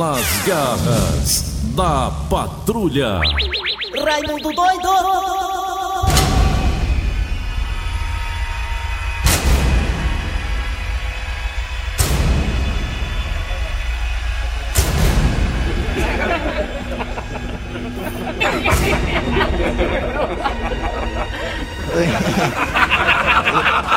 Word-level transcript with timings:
Nas 0.00 0.46
garras 0.46 1.44
da 1.76 2.10
patrulha. 2.30 3.20
Raimundo 4.02 4.50
doido! 4.50 4.88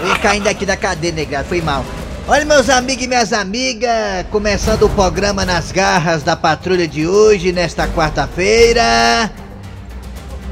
Eu 0.01 0.07
ia 0.09 0.19
caindo 0.21 0.47
aqui 0.49 0.65
da 0.65 0.75
cadeira, 0.75 1.15
negado, 1.15 1.47
foi 1.47 1.61
mal. 1.61 1.85
Olha, 2.25 2.45
meus 2.45 2.69
amigos 2.69 3.03
e 3.03 3.07
minhas 3.07 3.33
amigas, 3.33 4.25
começando 4.31 4.83
o 4.83 4.89
programa 4.89 5.43
nas 5.43 5.73
garras 5.73 6.23
da 6.23 6.37
patrulha 6.37 6.87
de 6.87 7.05
hoje, 7.05 7.51
nesta 7.51 7.85
quarta-feira. 7.85 9.29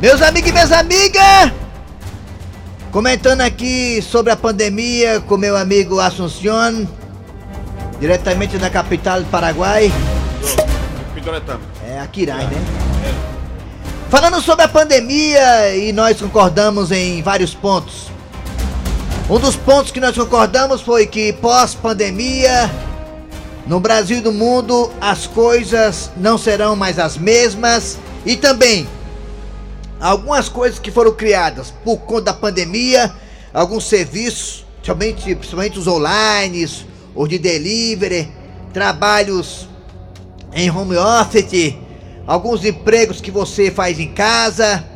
Meus 0.02 0.22
amigos 0.22 0.50
e 0.50 0.52
minhas 0.52 0.74
amigas, 0.74 1.54
comentando 2.92 3.40
aqui 3.40 4.02
sobre 4.02 4.34
a 4.34 4.36
pandemia 4.36 5.22
com 5.22 5.38
meu 5.38 5.56
amigo 5.56 5.98
Assunción, 6.02 6.86
diretamente 8.02 8.58
da 8.58 8.70
capital 8.70 9.22
do 9.22 9.30
Paraguai. 9.30 9.90
É, 11.88 12.02
Aquiraz, 12.02 12.50
né? 12.50 12.62
Falando 14.10 14.42
sobre 14.42 14.66
a 14.66 14.68
pandemia, 14.68 15.74
e 15.74 15.94
nós 15.94 16.20
concordamos 16.20 16.92
em 16.92 17.22
vários 17.22 17.54
pontos. 17.56 18.11
Um 19.32 19.40
dos 19.40 19.56
pontos 19.56 19.94
que 19.94 20.02
nós 20.02 20.14
concordamos 20.18 20.82
foi 20.82 21.08
que 21.08 21.32
pós-pandemia, 21.32 22.70
no 23.66 23.80
Brasil 23.80 24.18
e 24.18 24.22
no 24.22 24.34
mundo, 24.34 24.92
as 25.00 25.26
coisas 25.26 26.12
não 26.18 26.38
serão 26.38 26.76
mais 26.76 27.00
as 27.00 27.18
mesmas. 27.18 27.98
E 28.26 28.36
também 28.36 28.86
algumas 30.02 30.50
coisas 30.50 30.80
que 30.80 30.92
foram 30.92 31.14
criadas 31.14 31.74
por 31.82 32.00
conta 32.00 32.24
da 32.24 32.34
pandemia, 32.34 33.10
alguns 33.54 33.86
serviços, 33.86 34.66
principalmente, 34.82 35.34
principalmente 35.34 35.80
os 35.80 35.88
online, 35.88 36.70
os 37.16 37.30
de 37.30 37.40
delivery, 37.40 38.30
trabalhos 38.74 39.66
em 40.52 40.70
home 40.70 40.98
office, 40.98 41.74
alguns 42.28 42.66
empregos 42.66 43.22
que 43.22 43.32
você 43.32 43.72
faz 43.72 43.98
em 43.98 44.10
casa 44.10 44.91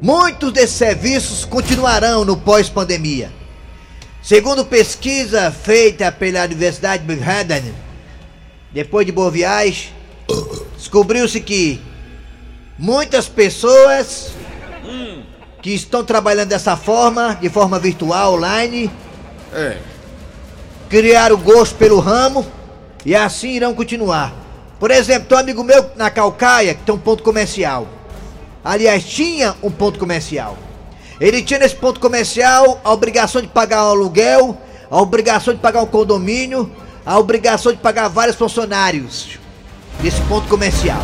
Muitos 0.00 0.50
desses 0.52 0.76
serviços 0.76 1.44
continuarão 1.44 2.24
no 2.24 2.36
pós-pandemia. 2.36 3.30
Segundo 4.22 4.64
pesquisa 4.64 5.50
feita 5.50 6.10
pela 6.10 6.44
Universidade 6.44 7.04
de 7.04 7.14
Manhattan, 7.14 7.62
depois 8.72 9.04
de 9.04 9.12
boa 9.12 9.30
viagem, 9.30 9.90
descobriu-se 10.76 11.40
que 11.40 11.80
muitas 12.78 13.28
pessoas 13.28 14.28
que 15.60 15.70
estão 15.74 16.02
trabalhando 16.02 16.48
dessa 16.48 16.76
forma, 16.76 17.36
de 17.40 17.50
forma 17.50 17.78
virtual, 17.78 18.34
online, 18.34 18.90
É. 19.52 19.76
criaram 20.88 21.36
gosto 21.36 21.74
pelo 21.74 21.98
ramo 22.00 22.46
e 23.04 23.14
assim 23.14 23.50
irão 23.50 23.74
continuar. 23.74 24.32
Por 24.78 24.90
exemplo, 24.90 25.28
tem 25.28 25.36
um 25.36 25.40
amigo 25.40 25.62
meu 25.62 25.90
na 25.96 26.08
Calcaia 26.10 26.74
que 26.74 26.82
tem 26.82 26.94
um 26.94 26.98
ponto 26.98 27.22
comercial. 27.22 27.86
Aliás, 28.64 29.04
tinha 29.04 29.54
um 29.62 29.70
ponto 29.70 29.98
comercial. 29.98 30.56
Ele 31.20 31.42
tinha 31.42 31.58
nesse 31.58 31.76
ponto 31.76 32.00
comercial 32.00 32.80
a 32.84 32.92
obrigação 32.92 33.40
de 33.42 33.48
pagar 33.48 33.84
um 33.84 33.90
aluguel, 33.90 34.56
a 34.90 35.00
obrigação 35.00 35.54
de 35.54 35.60
pagar 35.60 35.82
um 35.82 35.86
condomínio, 35.86 36.70
a 37.04 37.18
obrigação 37.18 37.72
de 37.72 37.78
pagar 37.78 38.08
vários 38.08 38.36
funcionários 38.36 39.38
desse 40.00 40.20
ponto 40.22 40.48
comercial. 40.48 41.02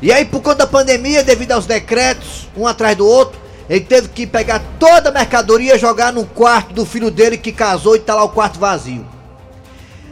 E 0.00 0.12
aí, 0.12 0.24
por 0.24 0.42
conta 0.42 0.56
da 0.56 0.66
pandemia, 0.66 1.22
devido 1.22 1.52
aos 1.52 1.66
decretos, 1.66 2.48
um 2.56 2.66
atrás 2.66 2.96
do 2.96 3.06
outro, 3.06 3.40
ele 3.68 3.84
teve 3.84 4.08
que 4.08 4.26
pegar 4.26 4.60
toda 4.78 5.10
a 5.10 5.12
mercadoria 5.12 5.76
e 5.76 5.78
jogar 5.78 6.12
no 6.12 6.26
quarto 6.26 6.74
do 6.74 6.84
filho 6.84 7.10
dele 7.10 7.38
que 7.38 7.52
casou 7.52 7.96
e 7.96 8.00
tá 8.00 8.14
lá 8.14 8.24
o 8.24 8.28
quarto 8.30 8.58
vazio. 8.58 9.06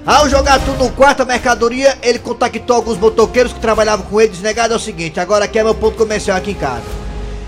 Ao 0.07 0.29
jogar 0.29 0.59
tudo 0.61 0.85
no 0.85 0.91
quarto, 0.91 1.23
a 1.23 1.27
mercadoria, 1.27 1.97
ele 2.03 2.19
contactou 2.19 2.75
alguns 2.77 2.97
motoqueiros 2.99 3.53
que 3.53 3.61
trabalhavam 3.61 4.07
com 4.07 4.21
ele, 4.21 4.31
desnegado 4.31 4.73
é 4.73 4.77
o 4.77 4.81
seguinte, 4.81 5.21
agora 5.21 5.45
aqui 5.45 5.59
é 5.59 5.63
meu 5.65 5.75
ponto 5.75 5.97
comercial 5.97 6.37
aqui 6.39 6.53
em 6.53 6.55
casa. 6.55 6.83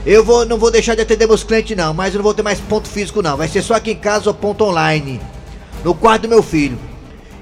Eu 0.05 0.23
vou, 0.25 0.45
não 0.45 0.59
vou 0.59 0.71
deixar 0.71 0.95
de 0.95 1.01
atender 1.01 1.27
meus 1.27 1.43
clientes 1.45 1.77
não, 1.77 1.95
mas 1.95 2.13
eu 2.13 2.19
não 2.19 2.25
vou 2.25 2.35
ter 2.35 2.43
mais 2.43 2.61
ponto 2.61 2.89
físico 2.89 3.23
não, 3.23 3.37
vai 3.37 3.49
ser 3.49 3.63
só 3.63 3.75
aqui 3.75 3.93
em 3.93 3.97
casa 3.97 4.29
ou 4.29 4.35
ponto 4.35 4.65
online. 4.65 5.21
No 5.83 5.95
quarto 5.95 6.23
do 6.23 6.29
meu 6.29 6.43
filho. 6.43 6.79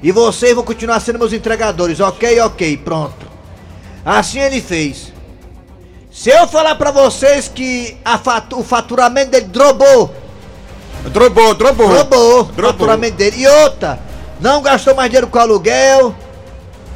E 0.02 0.12
vocês 0.12 0.54
vão 0.54 0.64
continuar 0.64 1.00
sendo 1.00 1.18
meus 1.18 1.32
entregadores, 1.32 2.00
ok, 2.00 2.40
ok, 2.40 2.76
pronto. 2.78 3.26
Assim 4.04 4.38
ele 4.38 4.60
fez. 4.62 5.12
Se 6.10 6.30
eu 6.30 6.46
falar 6.48 6.74
pra 6.76 6.90
vocês 6.90 7.48
que 7.52 7.96
a 8.04 8.16
fatu- 8.16 8.60
o 8.60 8.64
faturamento 8.64 9.30
dele 9.32 9.46
drobou, 9.46 10.14
Drobou, 11.12 11.54
drobou. 11.54 11.86
Roubou 11.86 12.40
o 12.40 12.44
Drobou. 12.44 12.72
faturamento 12.72 13.16
dele. 13.16 13.40
E 13.42 13.46
outra, 13.46 13.98
não 14.40 14.62
gastou 14.62 14.94
mais 14.94 15.10
dinheiro 15.10 15.26
com 15.26 15.38
aluguel, 15.38 16.14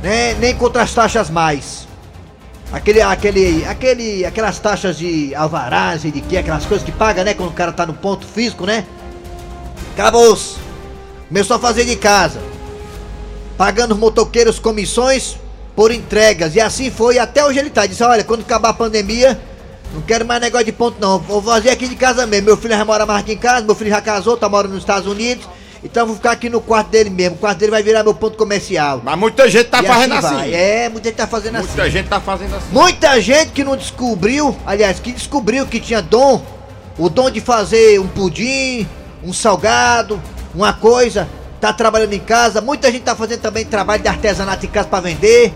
né, 0.02 0.34
nem 0.34 0.54
com 0.54 0.64
outras 0.64 0.92
taxas 0.92 1.30
mais. 1.30 1.86
Aquele, 2.72 3.00
aquele, 3.00 3.64
aquele, 3.66 4.24
aquelas 4.24 4.58
taxas 4.58 4.98
de 4.98 5.34
alvarás 5.34 6.04
e 6.04 6.10
de 6.10 6.20
que, 6.20 6.36
aquelas 6.36 6.64
coisas 6.64 6.84
que 6.84 6.90
paga, 6.90 7.22
né, 7.22 7.34
quando 7.34 7.50
o 7.50 7.52
cara 7.52 7.72
tá 7.72 7.86
no 7.86 7.94
ponto 7.94 8.26
físico, 8.26 8.66
né? 8.66 8.84
Acabou-se. 9.92 10.56
Começou 11.28 11.56
a 11.56 11.60
fazer 11.60 11.84
de 11.84 11.94
casa. 11.94 12.40
Pagando 13.56 13.94
os 13.94 14.00
motoqueiros 14.00 14.58
comissões 14.58 15.36
por 15.76 15.92
entregas. 15.92 16.56
E 16.56 16.60
assim 16.60 16.90
foi 16.90 17.18
até 17.18 17.44
hoje 17.44 17.60
ele 17.60 17.70
tá. 17.70 17.86
Disse, 17.86 18.02
olha, 18.02 18.24
quando 18.24 18.40
acabar 18.40 18.70
a 18.70 18.74
pandemia, 18.74 19.40
não 19.92 20.02
quero 20.02 20.24
mais 20.24 20.40
negócio 20.40 20.66
de 20.66 20.72
ponto 20.72 20.96
não. 21.00 21.20
Vou 21.20 21.40
fazer 21.40 21.70
aqui 21.70 21.86
de 21.86 21.94
casa 21.94 22.26
mesmo. 22.26 22.46
Meu 22.46 22.56
filho 22.56 22.76
já 22.76 22.84
mora 22.84 23.06
mais 23.06 23.20
aqui 23.20 23.34
em 23.34 23.38
casa, 23.38 23.64
meu 23.64 23.74
filho 23.74 23.90
já 23.90 24.00
casou, 24.00 24.36
tá 24.36 24.48
morando 24.48 24.72
nos 24.72 24.82
Estados 24.82 25.08
Unidos. 25.08 25.46
Então 25.84 26.06
vou 26.06 26.16
ficar 26.16 26.30
aqui 26.32 26.48
no 26.48 26.62
quarto 26.62 26.88
dele 26.88 27.10
mesmo. 27.10 27.36
O 27.36 27.38
quarto 27.38 27.58
dele 27.58 27.70
vai 27.70 27.82
virar 27.82 28.02
meu 28.02 28.14
ponto 28.14 28.38
comercial. 28.38 29.02
Mas 29.04 29.18
muita 29.18 29.48
gente 29.50 29.66
tá 29.68 29.82
E 29.82 29.86
fazendo 29.86 30.14
assim. 30.14 30.34
vai. 30.34 30.54
É, 30.54 30.88
muita 30.88 31.08
gente 31.10 31.16
tá 31.16 31.26
fazendo 31.26 31.56
assim. 31.56 31.66
Muita 31.68 31.90
gente 31.90 32.08
tá 32.08 32.20
fazendo 32.20 32.56
assim. 32.56 32.66
Muita 32.72 33.20
gente 33.20 33.50
que 33.52 33.62
não 33.62 33.76
descobriu, 33.76 34.56
aliás, 34.64 34.98
que 34.98 35.12
descobriu 35.12 35.66
que 35.66 35.78
tinha 35.78 36.00
dom, 36.00 36.42
o 36.98 37.10
dom 37.10 37.30
de 37.30 37.40
fazer 37.40 38.00
um 38.00 38.08
pudim, 38.08 38.88
um 39.22 39.32
salgado, 39.32 40.20
uma 40.54 40.72
coisa, 40.72 41.28
tá 41.60 41.70
trabalhando 41.70 42.14
em 42.14 42.20
casa. 42.20 42.62
Muita 42.62 42.90
gente 42.90 43.02
tá 43.02 43.14
fazendo 43.14 43.40
também 43.42 43.66
trabalho 43.66 44.02
de 44.02 44.08
artesanato 44.08 44.64
em 44.64 44.70
casa 44.70 44.88
para 44.88 45.00
vender, 45.02 45.52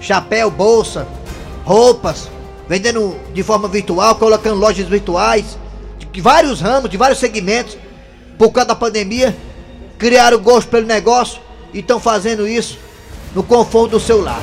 chapéu, 0.00 0.50
bolsa, 0.50 1.06
roupas, 1.64 2.28
vendendo 2.68 3.16
de 3.32 3.44
forma 3.44 3.68
virtual, 3.68 4.16
colocando 4.16 4.56
lojas 4.58 4.88
virtuais, 4.88 5.56
de 6.12 6.20
vários 6.20 6.60
ramos, 6.60 6.90
de 6.90 6.96
vários 6.96 7.20
segmentos, 7.20 7.78
por 8.36 8.50
causa 8.50 8.68
da 8.68 8.74
pandemia, 8.74 9.36
criaram 10.02 10.36
gosto 10.40 10.68
pelo 10.68 10.84
negócio 10.84 11.40
e 11.72 11.78
estão 11.78 12.00
fazendo 12.00 12.48
isso 12.48 12.76
no 13.36 13.44
conforto 13.44 13.92
do 13.92 14.00
seu 14.00 14.20
lar. 14.20 14.42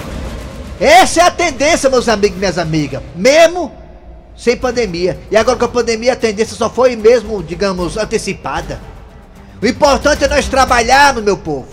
Essa 0.79 1.19
é 1.19 1.23
a 1.25 1.29
tendência, 1.29 1.89
meus 1.89 2.07
amigos 2.07 2.37
e 2.37 2.39
minhas 2.39 2.57
amigas. 2.57 3.03
Mesmo 3.13 3.69
sem 4.37 4.55
pandemia. 4.55 5.19
E 5.29 5.35
agora 5.35 5.57
com 5.57 5.65
a 5.65 5.67
pandemia 5.67 6.13
a 6.13 6.15
tendência 6.15 6.55
só 6.55 6.69
foi 6.69 6.95
mesmo, 6.95 7.43
digamos, 7.43 7.97
antecipada. 7.97 8.79
O 9.61 9.67
importante 9.67 10.23
é 10.23 10.29
nós 10.29 10.47
trabalharmos, 10.47 11.21
meu 11.21 11.35
povo. 11.35 11.67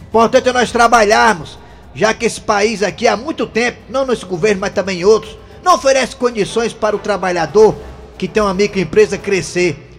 O 0.00 0.08
importante 0.08 0.48
é 0.48 0.52
nós 0.54 0.72
trabalharmos. 0.72 1.58
Já 1.94 2.14
que 2.14 2.24
esse 2.24 2.40
país 2.40 2.82
aqui 2.82 3.06
há 3.06 3.14
muito 3.14 3.46
tempo, 3.46 3.76
não 3.90 4.06
nesse 4.06 4.24
governo, 4.24 4.62
mas 4.62 4.72
também 4.72 5.00
em 5.00 5.04
outros, 5.04 5.36
não 5.62 5.74
oferece 5.74 6.16
condições 6.16 6.72
para 6.72 6.96
o 6.96 6.98
trabalhador 6.98 7.76
que 8.16 8.26
tem 8.26 8.42
uma 8.42 8.54
microempresa 8.54 9.18
crescer. 9.18 9.89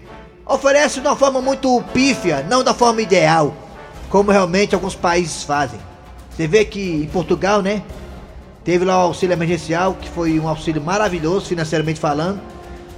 Oferece 0.51 1.00
de 1.00 1.07
uma 1.07 1.16
forma 1.16 1.41
muito 1.41 1.81
pífia, 1.94 2.45
não 2.50 2.62
da 2.62 2.73
forma 2.73 3.01
ideal, 3.01 3.56
como 4.09 4.31
realmente 4.31 4.75
alguns 4.75 4.94
países 4.94 5.44
fazem. 5.44 5.79
Você 6.29 6.45
vê 6.45 6.65
que 6.65 6.81
em 6.81 7.07
Portugal, 7.07 7.62
né? 7.62 7.81
Teve 8.62 8.83
lá 8.83 8.98
o 8.98 9.07
auxílio 9.07 9.31
emergencial, 9.33 9.94
que 9.94 10.09
foi 10.09 10.38
um 10.42 10.50
auxílio 10.50 10.81
maravilhoso, 10.81 11.45
financeiramente 11.45 12.01
falando. 12.01 12.42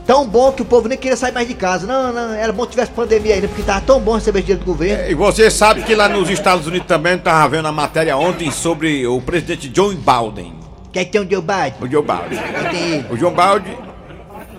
Tão 0.04 0.26
bom 0.26 0.52
que 0.52 0.64
o 0.64 0.66
povo 0.66 0.88
nem 0.88 0.98
queria 0.98 1.16
sair 1.16 1.32
mais 1.32 1.48
de 1.48 1.54
casa. 1.54 1.86
Não, 1.86 2.12
não, 2.12 2.34
era 2.34 2.52
bom 2.52 2.64
que 2.64 2.72
tivesse 2.72 2.92
pandemia 2.92 3.36
ainda, 3.36 3.48
porque 3.48 3.62
tava 3.62 3.82
tão 3.82 4.00
bom 4.00 4.16
receber 4.16 4.42
dinheiro 4.42 4.62
do 4.62 4.66
governo. 4.66 5.12
E 5.12 5.14
você 5.14 5.52
sabe 5.52 5.84
que 5.84 5.94
lá 5.94 6.10
nos 6.10 6.32
Estados 6.32 6.66
Unidos 6.66 6.88
também 6.88 7.20
tava 7.20 7.50
vendo 7.50 7.68
a 7.68 7.72
matéria 7.72 8.18
ontem 8.18 8.50
sobre 8.50 9.06
o 9.06 9.22
presidente 9.22 9.70
John 9.70 9.94
Biden. 9.94 10.56
Quer 10.92 11.06
que 11.06 11.12
tem 11.12 11.22
um 11.22 11.30
Joe 11.30 11.42
Biden? 11.42 11.76
O 11.80 11.88
Joe 11.88 12.02
Biden. 12.02 12.44
Quer 12.52 12.70
tem 12.72 12.84
ele? 12.94 13.06
O 13.12 13.16
João 13.16 13.32
Balde. 13.32 13.93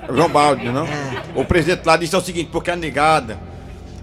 João 0.09 0.29
Balde, 0.29 0.71
não? 0.71 0.87
É. 0.87 1.23
O 1.35 1.45
presidente 1.45 1.85
lá 1.85 1.97
disse 1.97 2.17
o 2.17 2.21
seguinte, 2.21 2.51
porque 2.53 2.71
a 2.71 2.77
negada 2.77 3.39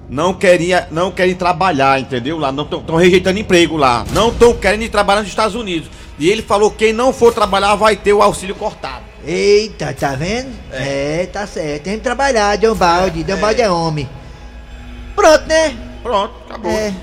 não 0.09 0.33
queria, 0.33 0.87
não 0.91 1.11
querem 1.11 1.35
trabalhar, 1.35 1.99
entendeu? 1.99 2.37
Lá 2.37 2.51
não 2.51 2.63
estão 2.63 2.95
rejeitando 2.97 3.39
emprego 3.39 3.77
lá. 3.77 4.05
Não 4.11 4.29
estão 4.29 4.53
querendo 4.53 4.83
ir 4.83 4.89
trabalhar 4.89 5.21
nos 5.21 5.29
Estados 5.29 5.55
Unidos. 5.55 5.89
E 6.19 6.29
ele 6.29 6.41
falou 6.41 6.69
que 6.69 6.85
quem 6.85 6.93
não 6.93 7.13
for 7.13 7.33
trabalhar 7.33 7.75
vai 7.75 7.95
ter 7.95 8.13
o 8.13 8.21
auxílio 8.21 8.53
cortado. 8.55 9.05
Eita, 9.25 9.93
tá 9.93 10.15
vendo? 10.15 10.49
É, 10.71 11.27
tá 11.31 11.47
certo. 11.47 11.83
Tem 11.83 11.97
que 11.97 12.03
trabalhar, 12.03 12.57
John 12.57 12.75
Balde. 12.75 13.23
John 13.23 13.37
Balde 13.37 13.61
é 13.61 13.69
homem. 13.69 14.09
Pronto, 15.15 15.47
né? 15.47 15.75
Pronto, 16.03 16.33
acabou. 16.49 16.71
É. 16.71 16.93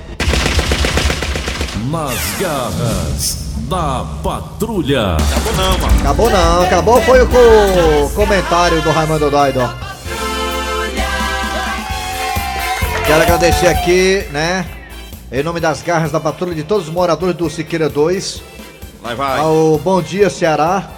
nas 1.90 2.40
garras 2.40 3.47
da 3.68 4.04
patrulha. 4.22 5.16
Acabou 5.16 5.52
não, 5.54 5.78
mano. 5.78 6.00
Acabou 6.00 6.30
não, 6.30 6.62
acabou 6.62 7.02
foi 7.02 7.22
o 7.22 7.28
co- 7.28 8.10
comentário 8.14 8.80
do 8.82 8.90
Raimundo 8.90 9.30
Doido. 9.30 9.60
Quero 13.06 13.22
agradecer 13.22 13.68
aqui, 13.68 14.26
né, 14.32 14.66
em 15.32 15.42
nome 15.42 15.60
das 15.60 15.82
garras 15.82 16.12
da 16.12 16.20
patrulha 16.20 16.54
de 16.54 16.62
todos 16.62 16.88
os 16.88 16.92
moradores 16.92 17.34
do 17.34 17.48
Siqueira 17.48 17.88
2, 17.88 18.42
Vai, 19.02 19.14
vai. 19.14 19.40
ao 19.40 19.78
Bom 19.78 20.02
Dia 20.02 20.28
Ceará, 20.28 20.90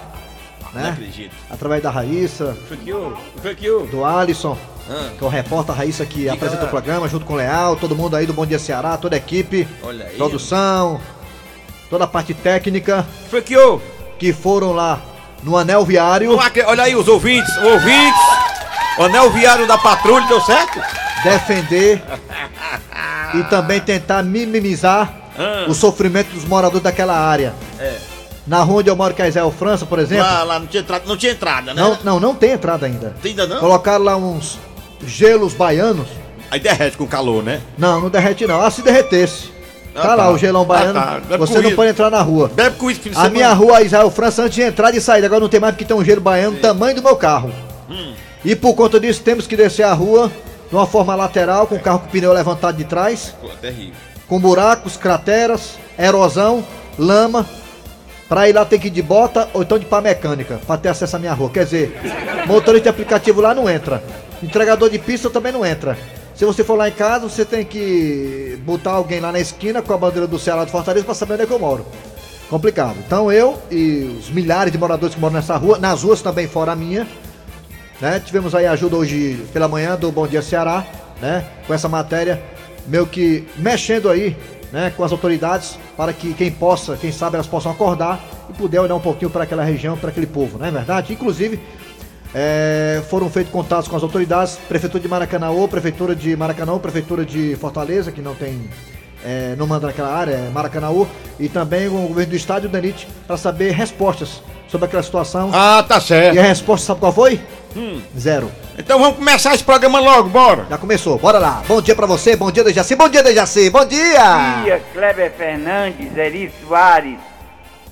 Não 0.75 0.83
né, 0.83 0.91
acredito. 0.91 1.33
através 1.49 1.81
da 1.83 1.91
Raíssa, 1.91 2.57
Foi. 2.69 2.77
Foi 3.43 3.87
do 3.87 4.05
Alisson, 4.05 4.57
Ah, 4.91 5.11
que 5.17 5.23
é 5.23 5.27
o 5.27 5.31
repórter 5.31 5.73
Raíssa 5.77 6.05
que 6.05 6.29
apresenta 6.29 6.65
o 6.65 6.69
programa, 6.69 7.07
junto 7.09 7.25
com 7.25 7.35
o 7.35 7.37
Leal, 7.37 7.77
todo 7.77 7.95
mundo 7.95 8.17
aí 8.17 8.27
do 8.27 8.33
Bom 8.33 8.45
Dia 8.45 8.59
Ceará, 8.59 8.97
toda 8.97 9.15
a 9.15 9.19
equipe, 9.19 9.69
Olha 9.85 10.07
aí. 10.07 10.17
produção, 10.17 11.01
toda 11.91 12.05
a 12.05 12.07
parte 12.07 12.33
técnica, 12.33 13.07
Foi 13.29 13.43
que 13.43 13.53
eu. 13.53 13.83
que 14.19 14.33
foram 14.33 14.73
lá 14.73 15.01
no 15.43 15.57
Anel 15.57 15.85
Viário. 15.85 16.39
Olha 16.67 16.83
aí 16.85 16.95
os 16.97 17.09
ouvintes, 17.09 17.55
ouvintes. 17.59 18.21
O 18.99 19.03
anel 19.05 19.31
viário 19.31 19.67
da 19.67 19.79
patrulha 19.79 20.27
deu 20.27 20.41
certo? 20.41 20.81
defender 21.23 22.03
e 23.35 23.43
também 23.45 23.81
tentar 23.81 24.23
minimizar 24.23 25.15
Ah. 25.39 25.65
o 25.69 25.75
sofrimento 25.75 26.29
dos 26.35 26.45
moradores 26.45 26.83
daquela 26.83 27.15
área. 27.19 27.55
É. 27.79 27.95
Na 28.47 28.63
rua 28.63 28.81
onde 28.81 28.91
eu 28.91 28.97
moro, 28.97 29.15
que 29.15 29.23
é 29.23 29.29
Israel 29.29 29.51
França, 29.57 29.87
por 29.87 29.99
exemplo, 29.99 30.25
Lá, 30.25 30.43
lá 30.43 30.59
não 30.59 30.67
tinha 30.67 30.83
entrada, 30.83 31.05
não 31.07 31.17
tinha 31.17 31.33
entrada, 31.33 31.73
né? 31.73 31.81
não, 31.81 31.99
não, 32.03 32.21
não 32.21 32.35
tem 32.35 32.51
entrada 32.53 32.85
ainda. 32.87 33.15
Ainda 33.25 33.47
não? 33.47 33.59
Colocaram 33.61 34.05
lá 34.05 34.17
uns 34.17 34.59
gelos 35.07 35.55
baianos. 35.55 36.09
Aí 36.51 36.59
derrete 36.59 36.97
com 36.97 37.07
calor, 37.07 37.43
né? 37.43 37.61
Não, 37.79 38.01
não 38.01 38.11
derrete 38.11 38.47
não. 38.47 38.61
Ah, 38.61 38.71
se 38.71 38.83
derretesse. 38.83 39.51
Ah, 39.95 40.01
tá, 40.03 40.09
tá. 40.09 40.15
lá 40.15 40.31
o 40.31 40.39
gelão 40.39 40.65
baiano, 40.65 40.99
Ah, 40.99 41.21
tá. 41.29 41.37
Você 41.37 41.61
não 41.61 41.73
pode 41.73 41.91
entrar 41.91 42.11
na 42.11 42.23
rua. 42.23 42.51
Bebe 42.55 42.77
com 42.77 42.91
isso, 42.91 43.01
filho 43.01 43.15
A 43.15 43.23
semana. 43.23 43.35
minha 43.35 43.53
rua 43.53 43.83
Israel 43.83 44.11
França 44.11 44.43
antes 44.43 44.55
de 44.55 44.63
entrar 44.63 44.95
e 44.95 45.01
sair, 45.01 45.25
agora 45.25 45.41
não 45.41 45.49
tem 45.49 45.59
mais 45.61 45.73
porque 45.75 45.85
tem 45.85 45.97
um 45.97 46.05
gelo 46.05 46.21
baiano 46.21 46.57
do 46.57 46.61
tamanho 46.63 46.95
do 46.95 47.03
meu 47.03 47.17
carro. 47.17 47.53
Hum. 47.89 48.13
E 48.45 48.55
por 48.57 48.75
conta 48.75 48.99
disso 49.01 49.21
temos 49.23 49.47
que 49.47 49.57
descer 49.57 49.83
a 49.83 49.93
rua 49.93 50.31
de 50.69 50.75
uma 50.77 50.87
forma 50.87 51.15
lateral, 51.15 51.67
com 51.67 51.75
o 51.75 51.81
carro 51.81 51.99
com 51.99 52.07
o 52.07 52.11
pneu 52.11 52.33
levantado 52.33 52.77
de 52.77 52.85
trás. 52.85 53.35
Pô, 53.41 53.49
terrível. 53.61 53.95
com 54.29 54.39
buracos, 54.39 54.97
crateras, 54.97 55.77
erosão, 55.99 56.65
lama. 56.99 57.45
Pra 58.29 58.49
ir 58.49 58.53
lá 58.53 58.65
tem 58.65 58.79
que 58.79 58.87
ir 58.87 58.91
de 58.91 59.03
bota 59.03 59.49
ou 59.53 59.63
então 59.63 59.77
de 59.77 59.85
pá 59.85 60.01
mecânica, 60.01 60.61
pra 60.65 60.77
ter 60.79 60.89
acesso 60.89 61.17
à 61.17 61.19
minha 61.19 61.33
rua. 61.35 61.51
Quer 61.51 61.65
dizer, 61.65 62.01
motorista 62.47 62.85
de 62.85 62.89
aplicativo 62.91 63.41
lá 63.41 63.53
não 63.53 63.69
entra. 63.69 64.01
Entregador 64.41 64.89
de 64.89 65.01
pista 65.01 65.29
também 65.29 65.51
não 65.51 65.67
entra. 65.67 65.99
Se 66.35 66.45
você 66.45 66.65
for 66.65 66.77
lá 66.77 66.89
em 66.89 66.93
casa, 66.93 67.29
você 67.29 67.45
tem 67.45 67.65
que 67.65 68.59
botar 68.65 68.93
alguém 68.93 69.21
lá 69.21 69.31
na 69.31 69.41
esquina 69.41 69.83
com 69.83 69.93
a 69.93 69.99
bandeira 69.99 70.27
do 70.27 70.39
Ceará 70.39 70.65
de 70.65 70.71
Fortaleza 70.71 71.05
pra 71.05 71.15
saber 71.15 71.35
onde 71.35 71.43
é 71.43 71.47
que 71.47 71.53
eu 71.53 71.59
moro. 71.59 71.85
Complicado. 72.49 72.97
Então 73.07 73.31
eu 73.31 73.59
e 73.71 74.17
os 74.19 74.31
milhares 74.31 74.73
de 74.73 74.79
moradores 74.79 75.15
que 75.15 75.21
moram 75.21 75.35
nessa 75.35 75.57
rua, 75.57 75.79
nas 75.79 76.03
ruas 76.03 76.21
também 76.21 76.49
fora 76.49 76.73
a 76.73 76.77
minha, 76.77 77.07
né? 78.01 78.21
Tivemos 78.25 78.55
aí 78.55 78.67
ajuda 78.67 78.97
hoje 78.97 79.47
pela 79.53 79.69
manhã 79.69 79.97
do 79.97 80.11
Bom 80.11 80.27
Dia 80.27 80.43
Ceará, 80.43 80.85
né? 81.21 81.45
Com 81.67 81.75
essa 81.75 81.89
matéria, 81.89 82.43
meio 82.87 83.07
que 83.07 83.47
mexendo 83.57 84.09
aí, 84.09 84.37
né? 84.73 84.93
Com 84.97 85.05
as 85.05 85.13
autoridades, 85.13 85.79
para 85.97 86.13
que 86.13 86.35
quem 86.35 86.51
possa, 86.51 86.97
quem 86.97 87.13
sabe 87.13 87.37
elas 87.37 87.47
possam 87.47 87.71
acordar 87.71 88.21
e 88.49 88.53
puder 88.55 88.81
olhar 88.81 88.97
um 88.97 89.01
pouquinho 89.01 89.31
para 89.31 89.45
aquela 89.45 89.63
região, 89.63 89.97
para 89.97 90.11
aquele 90.11 90.27
povo, 90.27 90.59
não 90.59 90.67
é 90.67 90.71
verdade? 90.71 91.13
Inclusive, 91.13 91.61
é, 92.35 93.03
foram 93.09 93.29
feitos 93.29 93.53
contatos 93.53 93.89
com 93.89 93.97
as 93.97 94.03
autoridades, 94.03 94.57
Prefeitura 94.69 95.01
de 95.03 95.09
Maracanã, 95.09 95.69
Prefeitura 95.69 96.15
de 96.15 96.37
Maracanã, 96.37 96.79
Prefeitura 96.79 97.25
de 97.25 97.57
Fortaleza, 97.57 98.13
que 98.13 98.21
não 98.21 98.35
tem, 98.35 98.61
é, 99.25 99.55
não 99.57 99.67
manda 99.67 99.87
naquela 99.89 100.15
área, 100.15 100.33
é 100.33 100.51
Maracanã, 100.51 100.89
e 101.39 101.49
também 101.49 101.89
o 101.89 101.93
governo 102.09 102.31
do 102.31 102.37
estado 102.37 102.65
e 102.65 102.67
o 102.67 102.71
DANIT, 102.71 103.09
para 103.27 103.37
saber 103.37 103.73
respostas 103.73 104.43
sobre 104.69 104.87
aquela 104.87 105.03
situação. 105.03 105.51
Ah, 105.53 105.85
tá 105.87 105.97
E 105.97 105.99
a 105.99 106.01
certo. 106.01 106.41
resposta, 106.41 106.87
sabe 106.87 107.01
qual 107.01 107.13
foi? 107.13 107.41
Hum. 107.77 108.01
Zero. 108.19 108.51
Então 108.79 108.99
vamos 108.99 109.17
começar 109.17 109.55
esse 109.55 109.65
programa 109.65 110.01
logo, 110.01 110.29
bora. 110.29 110.67
Já 110.71 110.79
começou, 110.79 111.19
bora 111.19 111.39
lá. 111.39 111.63
Bom 111.67 111.81
dia 111.83 111.95
pra 111.95 112.07
você, 112.07 112.37
bom 112.37 112.51
dia, 112.51 112.65
Dejaci. 112.65 112.95
Bom 112.97 113.09
dia, 113.09 113.23
Dejaci. 113.23 113.71
Bom 113.71 113.85
dia! 113.85 114.63
dia, 114.65 114.83
Kleber 114.93 115.33
Fernandes, 115.37 116.17
Eri 116.17 116.53
Soares, 116.67 117.19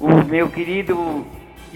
o 0.01 0.09
meu 0.25 0.49
querido 0.49 1.27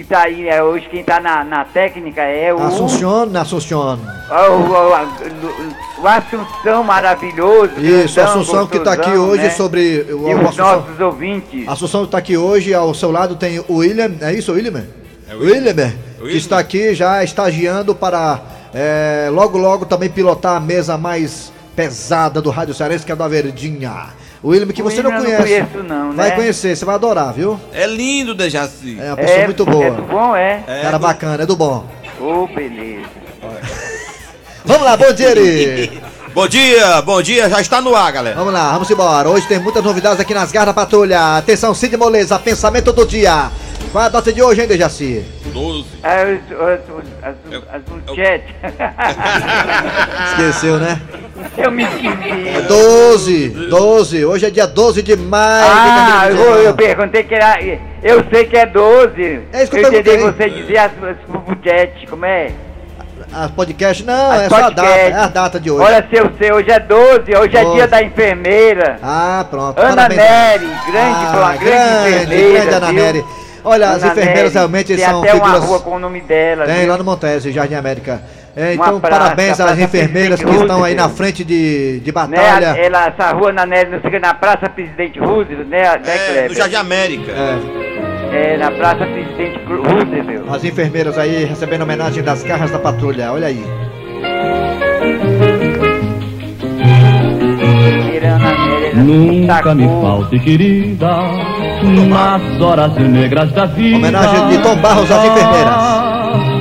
que 0.02 0.08
tá 0.08 0.22
aí 0.22 0.48
é, 0.48 0.62
hoje, 0.62 0.86
quem 0.90 1.02
tá 1.04 1.20
na, 1.20 1.44
na 1.44 1.64
técnica 1.64 2.22
é 2.22 2.52
o. 2.52 2.58
Assuncione, 2.60 3.36
Assuncione. 3.36 4.02
ó, 4.30 4.48
O, 4.50 6.00
o, 6.00 6.02
o 6.02 6.06
Assunção 6.08 6.82
maravilhoso. 6.84 7.72
Isso, 7.78 8.14
grandão, 8.16 8.32
Assunção 8.40 8.66
que 8.66 8.80
tá 8.80 8.92
aqui 8.92 9.10
hoje 9.10 9.44
né? 9.44 9.50
sobre 9.50 10.06
o, 10.10 10.28
E 10.28 10.34
o 10.34 10.38
os 10.38 10.44
Assunção. 10.44 10.76
nossos 10.80 11.00
ouvintes. 11.00 11.68
Assunção 11.68 12.06
tá 12.06 12.18
aqui 12.18 12.36
hoje, 12.36 12.74
ao 12.74 12.92
seu 12.94 13.10
lado 13.10 13.36
tem 13.36 13.60
o 13.68 13.76
William, 13.76 14.12
é 14.20 14.32
isso, 14.34 14.52
William? 14.52 14.84
É 15.28 15.34
o 15.34 15.38
William, 15.40 15.56
William. 15.70 15.92
que 16.18 16.22
William. 16.24 16.36
está 16.38 16.58
aqui 16.58 16.94
já 16.94 17.22
estagiando 17.22 17.94
para 17.94 18.40
é, 18.74 19.28
logo 19.32 19.56
logo 19.58 19.84
também 19.86 20.08
pilotar 20.10 20.56
a 20.56 20.60
mesa 20.60 20.98
mais 20.98 21.52
pesada 21.76 22.40
do 22.42 22.50
Rádio 22.50 22.74
Cearense, 22.74 23.04
que 23.06 23.12
é 23.12 23.14
a 23.14 23.18
da 23.18 23.28
Verdinha. 23.28 24.08
O 24.42 24.48
William 24.48 24.66
que 24.68 24.82
O 24.82 24.84
você 24.84 24.96
William 24.96 25.10
não 25.10 25.18
eu 25.18 25.22
não 25.22 25.24
conhece. 25.38 25.42
conheço 25.66 25.82
não, 25.88 26.12
Vai 26.14 26.30
né? 26.30 26.34
conhecer, 26.36 26.76
você 26.76 26.84
vai 26.84 26.94
adorar, 26.96 27.32
viu? 27.32 27.60
É 27.72 27.86
lindo, 27.86 28.34
Dejaci. 28.34 28.98
É 29.00 29.06
uma 29.10 29.16
pessoa 29.16 29.44
muito 29.44 29.64
boa. 29.64 29.84
É 29.86 29.90
do 29.92 30.02
bom, 30.02 30.36
é? 30.36 30.64
É 30.66 30.80
Cara 30.82 30.98
do- 30.98 31.02
bacana, 31.02 31.42
é 31.42 31.46
do 31.46 31.54
bom. 31.56 31.86
Ô, 32.20 32.46
beleza. 32.48 33.06
Vamos 34.64 34.82
lá, 34.84 34.96
bom 34.96 35.12
dia, 35.12 35.30
Eri. 35.30 36.00
Bom 36.32 36.48
dia, 36.48 37.02
bom 37.02 37.20
dia, 37.20 37.46
já 37.50 37.60
está 37.60 37.78
no 37.78 37.94
ar, 37.94 38.10
galera. 38.10 38.34
Vamos 38.34 38.54
lá, 38.54 38.72
vamos 38.72 38.90
embora. 38.90 39.28
Hoje 39.28 39.46
tem 39.46 39.58
muitas 39.58 39.84
novidades 39.84 40.18
aqui 40.18 40.32
nas 40.32 40.50
garras 40.50 40.68
da 40.68 40.72
patrulha. 40.72 41.36
Atenção, 41.36 41.74
Cid 41.74 41.94
Moleza, 41.98 42.38
pensamento 42.38 42.90
do 42.90 43.04
dia. 43.04 43.50
Qual 43.92 44.02
é 44.02 44.06
a 44.06 44.08
data 44.08 44.32
de 44.32 44.42
hoje, 44.42 44.62
hein, 44.62 44.66
Dejaci? 44.66 45.22
12. 45.52 45.84
É, 46.02 46.24
os, 46.24 46.40
os, 46.50 46.96
os, 46.96 47.04
as, 47.22 47.34
Eu- 47.50 47.62
as 47.72 47.82
eu- 47.88 47.96
manchetes. 48.06 48.54
Esqueceu, 50.30 50.78
né? 50.78 51.00
Eu 51.58 51.70
me 51.70 51.82
esqueci. 51.84 52.48
É 52.48 52.60
12, 52.62 53.48
12. 53.68 54.24
Hoje 54.24 54.46
é 54.46 54.50
dia 54.50 54.66
12 54.66 55.02
de 55.02 55.16
maio 55.16 55.64
Ah, 55.70 56.24
de 56.26 56.30
eu, 56.30 56.36
2019. 56.36 56.64
eu 56.66 56.74
perguntei 56.74 57.22
que 57.24 57.34
era. 57.34 57.58
Eu 58.02 58.24
sei 58.32 58.44
que 58.46 58.56
é 58.56 58.66
12. 58.66 59.40
É 59.52 59.62
isso 59.62 59.70
que 59.72 59.78
eu 59.78 59.88
entendi 59.88 60.02
perguntei. 60.02 60.48
você 60.48 60.60
dizer 60.62 60.78
as, 60.78 60.92
as 61.04 61.16
fubuchetes, 61.26 62.08
como 62.08 62.24
é? 62.24 62.50
As 63.34 63.50
podcast, 63.52 64.04
não, 64.04 64.30
As 64.30 64.42
é 64.42 64.48
só 64.48 64.56
a 64.56 64.60
data, 64.70 64.74
podcast. 64.82 65.10
é 65.10 65.14
a 65.14 65.26
data 65.26 65.60
de 65.60 65.70
hoje. 65.70 65.82
Olha, 65.84 66.06
seu, 66.12 66.30
seu, 66.38 66.56
hoje 66.56 66.70
é 66.70 66.80
12, 66.80 67.36
hoje 67.36 67.56
é 67.56 67.62
12. 67.62 67.76
dia 67.76 67.88
da 67.88 68.02
enfermeira. 68.02 68.98
Ah, 69.02 69.46
pronto. 69.48 69.78
Ana 69.80 69.96
parabéns. 69.96 70.20
Nery, 70.20 70.66
grande, 70.66 71.26
ah, 71.26 71.54
grande, 71.58 71.64
grande, 71.64 72.16
enfermeira. 72.24 72.52
grande 72.64 72.74
Ana 72.74 72.86
viu? 72.86 72.94
Nery. 73.02 73.24
Olha, 73.64 73.90
as 73.90 74.02
Ana 74.02 74.12
enfermeiras 74.12 74.42
Nery. 74.42 74.54
realmente 74.54 74.96
Tem 74.96 75.04
são 75.04 75.20
até 75.22 75.34
uma 75.34 75.58
rua 75.58 75.80
com 75.80 75.90
o 75.96 75.98
nome 75.98 76.20
dela. 76.20 76.64
Tem 76.66 76.80
viu? 76.80 76.88
lá 76.88 76.98
no 76.98 77.04
Montese, 77.04 77.52
Jardim 77.52 77.74
América. 77.74 78.20
É, 78.54 78.74
então, 78.74 79.00
praça, 79.00 79.18
parabéns 79.18 79.60
às 79.60 79.78
enfermeiras 79.78 80.38
que 80.38 80.44
Presidente 80.44 80.62
estão 80.70 80.84
aí 80.84 80.94
na 80.94 81.08
frente 81.08 81.42
de, 81.42 82.00
de 82.00 82.06
Né, 82.06 82.12
batalha. 82.12 82.76
ela, 82.78 83.06
essa 83.06 83.32
rua 83.32 83.50
na, 83.52 83.64
não 83.64 84.00
fica 84.02 84.20
na 84.20 84.34
Praça 84.34 84.68
Presidente 84.68 85.18
Roosevelt, 85.18 85.68
né, 85.68 85.82
né 86.04 86.44
É, 86.44 86.48
no 86.48 86.54
Jardim 86.54 86.76
América. 86.76 87.32
É, 87.32 88.52
É, 88.52 88.56
na 88.58 88.70
Praça 88.70 89.06
Presidente 89.06 89.58
Roosevelt. 89.64 90.44
as 90.54 90.64
enfermeiras 90.64 91.16
aí 91.16 91.44
recebendo 91.44 91.82
homenagem 91.82 92.22
das 92.22 92.42
garras 92.42 92.70
da 92.70 92.78
patrulha, 92.78 93.32
olha 93.32 93.46
aí. 93.46 93.64
Enfermeira 97.02 98.34
Ana 98.34 98.52
Nery, 98.52 98.56
ela 98.56 98.61
Nunca 98.94 99.74
me 99.74 99.86
falte, 99.86 100.38
querida, 100.38 101.08
nas 102.08 102.60
horas 102.60 102.94
negras 102.96 103.50
da 103.52 103.66
vida. 103.66 103.96
Homenagem 103.96 104.48
de 104.48 104.58
Tom 104.62 104.76
Barros 104.76 105.10
às 105.10 105.24
enfermeiras. 105.24 105.74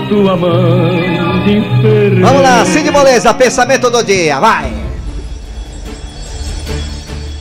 Tua 0.10 0.38
mãe 0.38 1.44
de 1.46 1.58
enfermeira. 1.58 2.28
Vamos 2.28 2.42
lá, 2.42 2.66
Cid 2.66 2.92
Moleza, 2.92 3.34
pensamento 3.34 3.90
do 3.90 4.04
dia, 4.04 4.40
vai! 4.40 4.72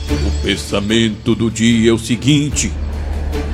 O 0.09 0.43
pensamento 0.43 1.35
do 1.35 1.49
dia 1.49 1.91
é 1.91 1.93
o 1.93 1.99
seguinte: 1.99 2.71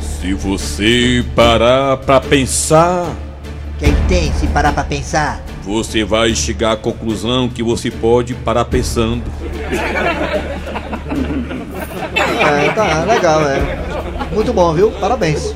se 0.02 0.34
você 0.34 1.24
parar 1.36 1.98
pra 1.98 2.20
pensar, 2.20 3.06
Quem 3.80 3.94
tem, 4.08 4.32
se 4.34 4.48
parar 4.48 4.74
pra 4.74 4.84
pensar? 4.84 5.44
você 5.64 6.04
vai 6.06 6.34
chegar 6.34 6.72
à 6.72 6.78
conclusão 6.78 7.50
que 7.50 7.62
você 7.62 7.92
pode 7.92 8.34
parar 8.34 8.64
pensando. 8.66 9.22
É, 12.40 12.70
tá, 12.74 13.04
legal, 13.06 13.42
é. 13.44 13.62
Muito 14.34 14.54
bom, 14.54 14.74
viu? 14.74 14.92
Parabéns. 14.92 15.56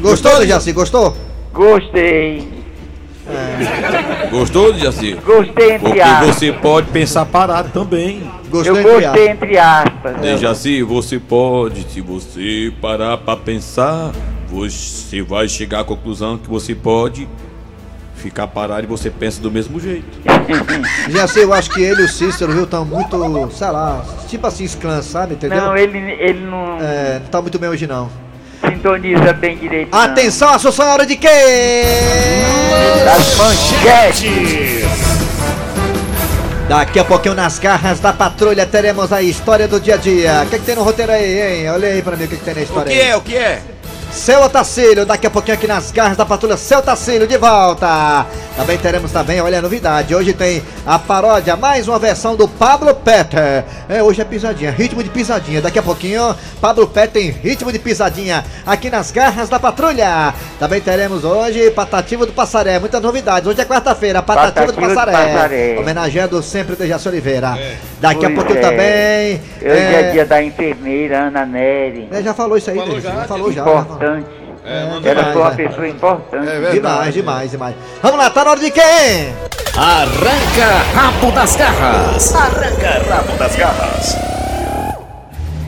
Gostou, 0.00 0.44
Jaci? 0.46 0.72
Gostou? 0.72 1.16
Gostei. 1.52 2.56
Gostou, 4.30 4.74
Jaci? 4.78 5.14
Gostei 5.24 5.72
entre 5.72 5.78
Porque 5.80 6.00
aspas. 6.00 6.26
você 6.36 6.52
pode 6.52 6.88
pensar 6.90 7.24
parado 7.26 7.70
também. 7.70 8.22
Gostou, 8.48 8.76
Eu 8.76 8.80
entre 8.80 8.92
gostei 8.92 9.06
aspas. 9.28 9.28
entre 9.44 9.58
aspas. 9.58 10.16
Né, 10.20 10.36
Jaci, 10.36 10.82
você 10.82 11.18
pode, 11.18 11.84
se 11.90 12.00
você 12.00 12.72
parar 12.80 13.16
pra 13.18 13.36
pensar, 13.36 14.12
você 14.48 15.22
vai 15.22 15.48
chegar 15.48 15.80
à 15.80 15.84
conclusão 15.84 16.38
que 16.38 16.48
você 16.48 16.74
pode 16.74 17.28
ficar 18.16 18.46
parado 18.48 18.82
e 18.82 18.86
você 18.86 19.10
pensa 19.10 19.40
do 19.40 19.50
mesmo 19.50 19.78
jeito. 19.78 20.06
Já 21.10 21.26
sei, 21.28 21.44
eu 21.44 21.52
acho 21.52 21.70
que 21.70 21.82
ele 21.82 22.02
e 22.02 22.04
o 22.04 22.08
Cícero, 22.08 22.52
viu, 22.52 22.64
estão 22.64 22.84
muito, 22.84 23.50
sei 23.52 23.68
lá, 23.70 24.04
tipo 24.28 24.46
assim, 24.46 24.66
clãs, 24.68 25.04
sabe, 25.06 25.34
entendeu? 25.34 25.60
Não, 25.60 25.76
ele, 25.76 25.98
ele 25.98 26.40
não 26.46 26.78
É, 26.80 27.20
não 27.20 27.26
tá 27.28 27.40
muito 27.42 27.58
bem 27.58 27.68
hoje 27.70 27.86
não. 27.86 28.10
sintoniza 28.68 29.32
bem 29.34 29.56
direito. 29.56 29.90
não. 29.92 30.00
Atenção, 30.00 30.48
Assunção, 30.50 30.86
é 30.86 30.92
hora 30.92 31.06
de 31.06 31.16
quê? 31.16 31.28
Das 33.04 33.36
manchetes. 33.36 34.86
Daqui 36.68 36.98
a 36.98 37.04
pouquinho 37.04 37.34
nas 37.36 37.60
garras 37.60 38.00
da 38.00 38.12
patrulha 38.12 38.66
teremos 38.66 39.12
a 39.12 39.22
história 39.22 39.68
do 39.68 39.78
dia 39.78 39.94
a 39.94 39.98
dia. 39.98 40.42
O 40.44 40.50
que, 40.50 40.58
que 40.58 40.64
tem 40.64 40.74
no 40.74 40.82
roteiro 40.82 41.12
aí, 41.12 41.60
hein? 41.62 41.70
Olha 41.70 41.86
aí 41.88 42.02
pra 42.02 42.16
mim 42.16 42.24
o 42.24 42.28
que, 42.28 42.36
que 42.36 42.44
tem 42.44 42.54
na 42.54 42.60
O 42.60 42.64
história 42.64 42.92
que 42.92 43.00
aí. 43.00 43.08
é? 43.08 43.16
O 43.16 43.20
que 43.20 43.36
é? 43.36 43.62
Seu 44.16 44.42
Otacílio, 44.42 45.04
daqui 45.04 45.26
a 45.26 45.30
pouquinho 45.30 45.54
aqui 45.56 45.66
nas 45.66 45.92
garras 45.92 46.16
da 46.16 46.24
patrulha, 46.24 46.56
Seu 46.56 46.78
Otacílio 46.78 47.26
de 47.26 47.36
volta. 47.36 48.26
Também 48.56 48.78
teremos 48.78 49.12
também, 49.12 49.40
olha 49.42 49.58
a 49.58 49.62
novidade, 49.62 50.14
hoje 50.14 50.32
tem 50.32 50.62
a 50.86 50.98
paródia, 50.98 51.54
mais 51.54 51.86
uma 51.86 51.98
versão 51.98 52.34
do 52.34 52.48
Pablo 52.48 52.94
Peter. 52.94 53.64
É, 53.88 54.02
hoje 54.02 54.22
é 54.22 54.24
pisadinha, 54.24 54.70
ritmo 54.70 55.02
de 55.02 55.10
pisadinha. 55.10 55.60
Daqui 55.60 55.78
a 55.78 55.82
pouquinho, 55.82 56.34
Pablo 56.60 56.86
Peter 56.88 57.10
tem 57.10 57.30
ritmo 57.30 57.70
de 57.70 57.78
pisadinha 57.78 58.42
aqui 58.66 58.88
nas 58.88 59.10
garras 59.10 59.50
da 59.50 59.60
patrulha. 59.60 60.32
Também 60.58 60.80
teremos 60.80 61.22
hoje 61.22 61.70
Patativa 61.70 62.24
do 62.24 62.32
Passaré, 62.32 62.78
muitas 62.78 63.02
novidades. 63.02 63.46
Hoje 63.46 63.60
é 63.60 63.64
quarta-feira, 63.66 64.22
Patativa, 64.22 64.66
do 64.66 64.72
Patativa 64.72 64.88
do 64.88 64.94
Passaré. 64.94 65.32
Passaré. 65.34 65.76
Homenageando 65.78 66.42
sempre 66.42 66.72
o 66.72 66.76
Dejaci 66.76 67.06
Oliveira. 67.08 67.58
Daqui 68.00 68.24
a 68.24 68.30
Pois 68.30 68.34
pouquinho 68.34 68.58
é. 68.58 68.62
também. 68.62 69.40
Hoje 69.60 69.94
é... 69.94 70.00
é, 70.00 70.10
dia 70.12 70.24
da 70.24 70.42
enfermeira 70.42 71.24
Ana 71.26 71.44
Nery. 71.44 72.08
é, 72.10 72.22
já 72.22 72.32
falou 72.32 72.56
isso 72.56 72.70
aí, 72.70 72.78
Falou 72.78 73.00
já, 73.00 73.12
falou 73.24 73.52
já. 73.52 73.64
já 73.64 73.64
falou. 73.64 74.05
Importante. 74.06 74.46
É, 74.64 74.82
Ela 74.82 75.32
foi 75.32 75.42
uma 75.42 75.50
demais, 75.50 75.58
é. 75.58 75.68
pessoa 75.68 75.88
importante. 75.88 76.72
Demais, 76.72 77.14
demais, 77.14 77.50
demais. 77.50 77.76
Vamos 78.02 78.18
lá, 78.18 78.30
tá 78.30 78.44
na 78.44 78.50
hora 78.52 78.60
de 78.60 78.70
quem? 78.70 78.82
Arranca 79.76 80.82
rabo 80.94 81.30
das 81.32 81.54
garras. 81.56 82.34
Arranca 82.34 83.14
rabo 83.14 83.36
das 83.38 83.56
garras. 83.56 84.16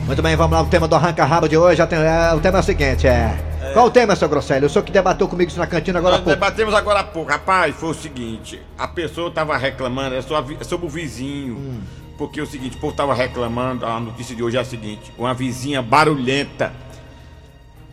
Muito 0.05 0.21
bem, 0.23 0.35
vamos 0.35 0.57
lá, 0.57 0.63
o 0.63 0.65
tema 0.67 0.87
do 0.87 0.95
arranca-rabo 0.95 1.47
de 1.47 1.55
hoje. 1.55 1.77
já 1.77 1.85
tem- 1.87 1.99
é, 1.99 2.33
o 2.33 2.39
tema 2.39 2.57
é 2.57 2.61
o 2.61 2.63
seguinte, 2.63 3.07
é... 3.07 3.37
Qual 3.73 3.85
o 3.85 3.91
tema, 3.91 4.15
seu 4.15 4.27
Grosselio? 4.27 4.65
O 4.65 4.69
senhor 4.69 4.83
que 4.83 4.91
debateu 4.91 5.27
comigo 5.27 5.51
isso 5.51 5.59
na 5.59 5.67
cantina 5.67 5.99
agora 5.99 6.15
há 6.15 6.17
Nós 6.17 6.23
pouco. 6.25 6.39
debatemos 6.39 6.73
agora 6.73 7.01
há 7.01 7.03
pouco. 7.03 7.29
Rapaz, 7.31 7.75
foi 7.75 7.89
o 7.89 7.93
seguinte: 7.93 8.59
a 8.75 8.87
pessoa 8.87 9.29
tava 9.29 9.55
reclamando, 9.57 10.15
é 10.15 10.21
sobre, 10.23 10.57
é 10.59 10.63
sobre 10.63 10.87
o 10.87 10.89
vizinho. 10.89 11.79
Porque 12.17 12.39
é 12.39 12.43
o 12.43 12.47
seguinte, 12.47 12.77
o 12.77 12.79
povo 12.79 12.95
tava 12.95 13.13
reclamando, 13.13 13.85
a 13.85 13.99
notícia 13.99 14.35
de 14.35 14.41
hoje 14.41 14.57
é 14.57 14.59
a 14.59 14.65
seguinte: 14.65 15.13
uma 15.19 15.35
vizinha 15.35 15.83
barulhenta. 15.83 16.71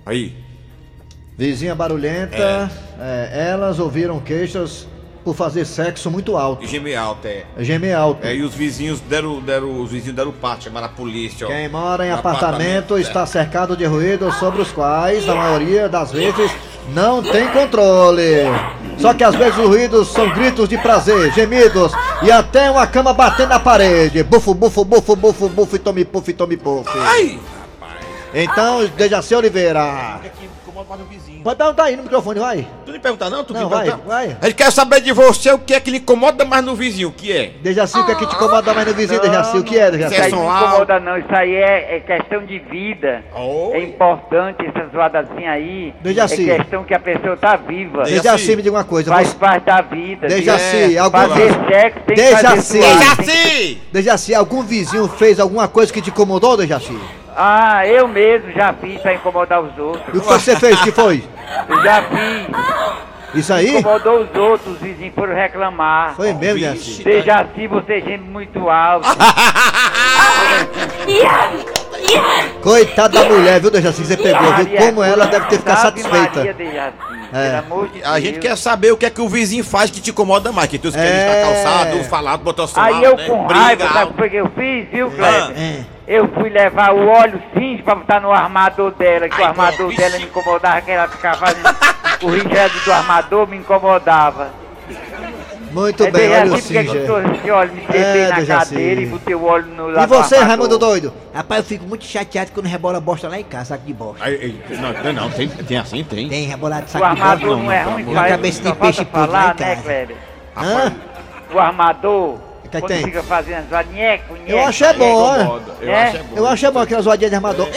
Aí, 0.07 0.33
Vizinha 1.37 1.75
barulhenta, 1.75 2.71
é, 2.99 3.51
elas 3.51 3.79
ouviram 3.79 4.19
queixas 4.19 4.89
por 5.23 5.35
fazer 5.35 5.67
sexo 5.67 6.11
muito 6.11 6.35
alto. 6.37 6.65
e 6.65 6.67
gemer 6.67 6.97
alto, 6.97 7.27
é. 7.27 7.45
Gemer 7.59 7.95
alto. 7.95 8.25
É, 8.27 8.35
e 8.35 8.43
os 8.43 8.55
vizinhos 8.55 9.01
deram, 9.01 9.41
deram, 9.41 9.83
os 9.83 9.91
vizinhos 9.91 10.17
deram 10.17 10.33
parte, 10.33 10.65
chamaram 10.65 10.87
a 10.87 10.89
polícia, 10.89 11.47
ó. 11.47 11.51
Quem 11.51 11.69
mora 11.69 12.07
em 12.07 12.11
apartamento 12.11 12.97
é. 12.97 13.01
está 13.01 13.27
cercado 13.27 13.77
de 13.77 13.85
ruídos 13.85 14.35
sobre 14.37 14.63
os 14.63 14.71
quais, 14.73 15.27
na 15.27 15.35
maioria 15.35 15.91
das 15.91 16.11
vezes, 16.11 16.51
não 16.95 17.23
tem 17.23 17.49
controle. 17.49 18.45
Só 18.97 19.13
que 19.13 19.25
às 19.25 19.35
vezes 19.35 19.59
os 19.59 19.69
ruídos 19.69 20.09
são 20.09 20.31
gritos 20.33 20.69
de 20.69 20.79
prazer, 20.79 21.33
gemidos 21.35 21.93
e 22.23 22.31
até 22.31 22.71
uma 22.71 22.87
cama 22.87 23.13
batendo 23.13 23.51
na 23.51 23.61
parede. 23.61 24.23
Bufo, 24.23 24.55
bufo, 24.55 24.85
bufo, 24.85 25.17
bufo, 25.17 25.49
bufo, 25.51 25.77
e 25.77 25.79
tome 25.79 26.05
puff, 26.05 26.33
tome 26.33 26.57
puff. 26.57 26.89
Ai! 26.95 27.39
Então, 28.43 28.87
Dejaci 28.97 29.35
Oliveira. 29.35 30.21
Pode 31.43 31.57
perguntar 31.57 31.85
aí 31.85 31.97
no 31.97 32.03
microfone, 32.03 32.39
vai. 32.41 32.67
Tu 32.85 32.93
não 32.93 33.01
perguntar 33.01 33.31
não? 33.31 33.43
Tu 33.45 33.55
Não, 33.55 33.63
me 33.65 33.71
vai, 33.71 33.85
perguntar? 33.87 34.07
vai. 34.07 34.37
Ele 34.43 34.53
quer 34.53 34.71
saber 34.71 35.01
de 35.01 35.11
você 35.13 35.51
o 35.53 35.59
que 35.59 35.73
é 35.73 35.81
que 35.81 35.91
lhe 35.91 35.97
incomoda 35.99 36.45
mais 36.45 36.63
no 36.65 36.75
vizinho, 36.75 37.09
o 37.09 37.13
que 37.13 37.33
é? 37.33 37.53
Dejaci, 37.63 37.99
o 37.99 38.05
que 38.05 38.13
é 38.13 38.15
que 38.15 38.27
te 38.27 38.35
incomoda 38.35 38.75
mais 38.75 38.87
no 38.87 38.93
vizinho, 38.93 39.21
Dejaci? 39.21 39.57
O 39.57 39.65
que 39.65 39.79
é, 39.79 39.85
Isso 39.85 39.93
Dejaci? 39.93 40.15
aí 40.17 40.23
Sessão 40.25 40.45
não 40.45 40.57
incomoda 40.67 41.01
não, 41.01 41.17
isso 41.17 41.29
aí 41.35 41.55
é, 41.55 41.97
é 41.97 42.01
questão 42.01 42.45
de 42.45 42.59
vida. 42.59 43.25
Oh. 43.35 43.71
É 43.73 43.81
importante 43.83 44.67
essa 44.67 44.89
zoadazinha 44.93 45.53
aí. 45.53 45.95
Dejaci. 46.03 46.51
É 46.51 46.57
questão 46.59 46.85
que 46.85 46.93
a 46.95 47.01
pessoa 47.01 47.37
tá 47.37 47.57
viva. 47.57 48.03
Dejaci. 48.03 48.57
Me 48.57 48.63
diga 48.63 48.77
uma 48.77 48.85
coisa. 48.85 49.11
Faz 49.11 49.29
Você... 49.29 49.35
parte 49.37 49.65
da 49.65 49.81
vida. 49.81 50.27
Dejaci, 50.29 50.89
viu? 50.89 51.03
algum 51.03 51.19
Fazer 51.19 51.53
sexo 51.71 52.01
tem 52.07 52.17
que 52.17 52.23
Dejaci. 52.23 52.43
fazer 52.45 52.63
suave. 52.83 53.25
Dejaci! 53.25 53.79
Dejaci, 53.93 54.35
algum 54.35 54.63
vizinho 54.63 55.09
fez 55.09 55.41
alguma 55.41 55.67
coisa 55.69 55.91
que 55.93 56.03
te 56.03 56.11
incomodou, 56.11 56.57
Dejaci? 56.57 56.99
Ah, 57.37 57.87
eu 57.87 58.09
mesmo 58.09 58.51
já 58.53 58.73
fiz 58.73 59.01
pra 59.03 59.15
incomodar 59.15 59.61
os 59.61 59.77
E 59.77 59.81
outros. 59.81 60.09
o 60.09 60.13
que 60.13 60.19
você 60.27 60.57
fez? 60.57 60.81
que 60.81 60.91
foi? 60.91 61.23
Eu 61.69 61.83
já 61.83 62.03
fiz. 62.03 62.47
Isso 63.35 63.53
aí? 63.53 63.77
Incomodou 63.79 64.21
os 64.23 64.35
outros, 64.35 64.73
os 64.75 64.81
vizinhos 64.81 65.15
foram 65.15 65.35
reclamar. 65.35 66.15
Foi 66.15 66.33
mesmo, 66.33 66.59
Dejaci? 66.59 67.05
Dejaci, 67.05 67.67
você 67.67 68.01
geme 68.01 68.27
muito 68.27 68.71
alto. 68.71 69.07
Coitada 72.63 73.21
da 73.21 73.29
mulher, 73.29 73.61
viu, 73.61 73.71
Dejaci? 73.71 74.03
que 74.03 74.09
Você 74.09 74.17
pegou, 74.17 74.53
viu? 74.55 74.77
Como 74.79 75.03
ela 75.03 75.27
deve 75.27 75.47
ter 75.47 75.59
ficado 75.59 75.79
satisfeita. 75.83 76.41
É. 77.33 77.63
A 78.05 78.21
gente 78.21 78.39
quer 78.39 78.57
saber 78.57 78.93
o 78.93 78.97
que 78.97 79.05
é 79.07 79.11
que 79.11 79.21
o 79.21 79.29
vizinho 79.29 79.65
faz 79.65 79.91
que 79.91 80.01
te 80.01 80.11
incomoda 80.11 80.53
mais. 80.53 80.69
Que 80.69 80.79
tu 80.79 80.91
quer 80.93 80.99
É. 80.99 81.45
na 81.45 81.53
calçada, 81.65 81.97
os 81.97 82.07
falados, 82.07 82.45
botou 82.45 82.67
som 82.67 82.81
Aí 82.81 83.03
eu 83.03 83.17
né? 83.17 83.25
com 83.27 83.47
Briga 83.47 83.61
raiva, 83.61 83.85
sabe 83.89 83.99
alto. 83.99 84.25
o 84.25 84.31
que 84.31 84.37
eu 84.37 84.51
fiz, 84.57 84.89
viu, 84.91 85.11
Kleber? 85.11 85.53
É. 85.57 85.81
Eu 86.09 86.29
fui 86.35 86.49
levar 86.49 86.93
o 86.95 87.09
óleo 87.09 87.43
cinza 87.53 87.83
pra 87.83 87.95
botar 87.97 88.21
no 88.21 88.31
armador 88.33 88.93
dela, 88.93 89.29
que 89.29 89.35
Ai, 89.35 89.43
o 89.43 89.47
armador 89.49 89.93
dela 89.95 90.19
me 90.19 90.25
incomodava, 90.25 90.81
que 90.81 90.91
ela 90.93 91.09
ficava 91.09 91.37
fazendo. 91.47 91.77
o 92.23 92.29
rinchado 92.31 92.81
do 92.85 92.93
armador 92.93 93.49
me 93.49 93.57
incomodava. 93.57 94.51
Muito 95.77 96.05
É 96.05 96.11
bem, 96.11 96.33
olha 96.33 96.55
o 96.55 96.59
Singer. 96.59 97.11
óleo, 97.13 97.73
me 97.75 97.81
sentei 97.83 98.01
É, 98.01 98.29
na 98.31 98.47
cadeira 98.47 99.01
e 99.03 99.07
botei 99.07 99.35
o 99.35 99.45
óleo 99.45 99.67
no 99.67 99.91
E 99.91 100.07
você. 100.07 100.37
Raimundo 100.39 100.79
Doido? 100.79 101.13
Rapaz, 101.35 101.61
eu 101.61 101.67
fico 101.67 101.85
muito 101.87 102.03
chateado 102.05 102.51
quando 102.55 102.65
rebola 102.65 102.99
bosta 102.99 103.29
lá 103.29 103.39
em 103.39 103.45
casa, 103.45 103.67
saco 103.67 103.85
de 103.85 103.93
bosta. 103.93 104.25
Aí, 104.25 104.35
aí, 104.71 104.77
não, 104.79 104.93
não, 105.13 105.13
não, 105.25 105.31
tem, 105.31 105.49
tem 105.49 105.77
assim, 105.77 106.03
tem. 106.03 106.31
Tem 106.31 106.47
rebolado 106.47 106.87
O 106.87 106.89
saco 106.89 107.05
de 107.05 107.11
bosta. 107.11 107.31
armador 107.31 107.57
não 107.59 107.71
é 107.71 107.83
ruim, 107.83 108.05
Uma 108.05 108.15
faz, 108.15 108.33
cabeça 108.33 108.63
de 108.63 108.73
peixe 108.75 109.05
podre 109.05 109.31
lá 109.31 109.45
em 109.45 109.47
né, 109.49 109.55
casa. 109.55 109.83
Kleber? 109.83 110.17
Hã? 110.57 110.93
O 111.53 111.59
armador, 111.59 112.39
quando 112.81 112.93
tem? 112.93 113.05
fica 113.05 113.23
fazendo 113.23 113.59
as 113.59 113.67
vanheco, 113.67 114.37
Eu 114.47 114.65
acho 114.65 114.85
é 114.85 114.93
bom. 114.93 115.61
Eu 115.81 115.91
É? 115.93 116.03
acho 116.05 116.17
é 116.17 116.23
bom. 116.23 116.37
Eu 116.37 116.47
achei 116.47 116.71
bom 116.71 116.81
aquela 116.81 117.03
zoadinha 117.03 117.29
de 117.31 117.37
armador. 117.37 117.69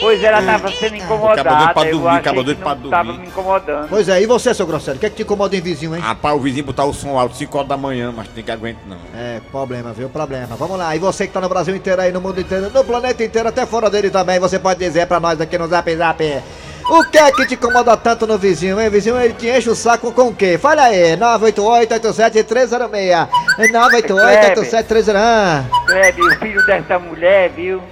Pois 0.00 0.22
ela 0.22 0.42
tava 0.42 0.68
sendo 0.72 0.96
incomodada, 0.96 1.40
Acabou 1.42 1.74
pra 1.74 1.84
eu 1.88 1.92
dormir, 1.92 2.08
achei 2.08 2.18
acabou 2.20 2.44
que 2.44 2.54
pra 2.56 2.74
não 2.74 2.90
tava 2.90 3.04
dormir. 3.04 3.20
me 3.20 3.26
incomodando. 3.28 3.88
Pois 3.88 4.08
é, 4.08 4.20
e 4.20 4.26
você, 4.26 4.52
seu 4.52 4.66
grosseiro? 4.66 4.96
O 4.96 5.00
que 5.00 5.06
é 5.06 5.10
que 5.10 5.16
te 5.16 5.22
incomoda 5.22 5.56
em 5.56 5.60
vizinho, 5.60 5.94
hein? 5.94 6.02
Rapaz, 6.02 6.36
o 6.36 6.40
vizinho 6.40 6.64
botar 6.66 6.84
o 6.84 6.92
som 6.92 7.16
alto 7.18 7.36
5 7.36 7.56
horas 7.56 7.68
da 7.68 7.76
manhã, 7.76 8.12
mas 8.14 8.26
tem 8.28 8.42
que 8.42 8.50
aguentar 8.50 8.82
não. 8.86 8.96
É, 9.14 9.40
problema, 9.50 9.92
viu? 9.92 10.08
Problema. 10.08 10.56
Vamos 10.56 10.76
lá. 10.76 10.94
E 10.94 10.98
você 10.98 11.26
que 11.26 11.32
tá 11.32 11.40
no 11.40 11.48
Brasil 11.48 11.74
inteiro 11.74 12.02
aí, 12.02 12.10
no 12.12 12.20
mundo 12.20 12.40
inteiro, 12.40 12.68
no 12.70 12.84
planeta 12.84 13.22
inteiro, 13.24 13.48
até 13.48 13.64
fora 13.64 13.88
dele 13.88 14.10
também, 14.10 14.38
você 14.40 14.58
pode 14.58 14.80
dizer 14.80 15.06
pra 15.06 15.20
nós 15.20 15.40
aqui 15.40 15.56
no 15.56 15.66
Zap 15.68 15.94
Zap. 15.96 16.42
O 16.88 17.02
que 17.10 17.18
é 17.18 17.32
que 17.32 17.46
te 17.46 17.54
incomoda 17.54 17.96
tanto 17.96 18.26
no 18.26 18.36
vizinho, 18.36 18.78
hein? 18.80 18.90
Vizinho, 18.90 19.18
ele 19.18 19.32
te 19.32 19.48
enche 19.48 19.70
o 19.70 19.74
saco 19.74 20.12
com 20.12 20.28
o 20.28 20.34
quê? 20.34 20.58
Fala 20.58 20.82
aí, 20.82 21.16
988-87-306. 21.16 23.28
988-87-306. 23.58 25.64
Kleber, 25.86 26.24
o 26.24 26.38
filho 26.38 26.66
dessa 26.66 26.98
mulher, 26.98 27.48
viu? 27.50 27.82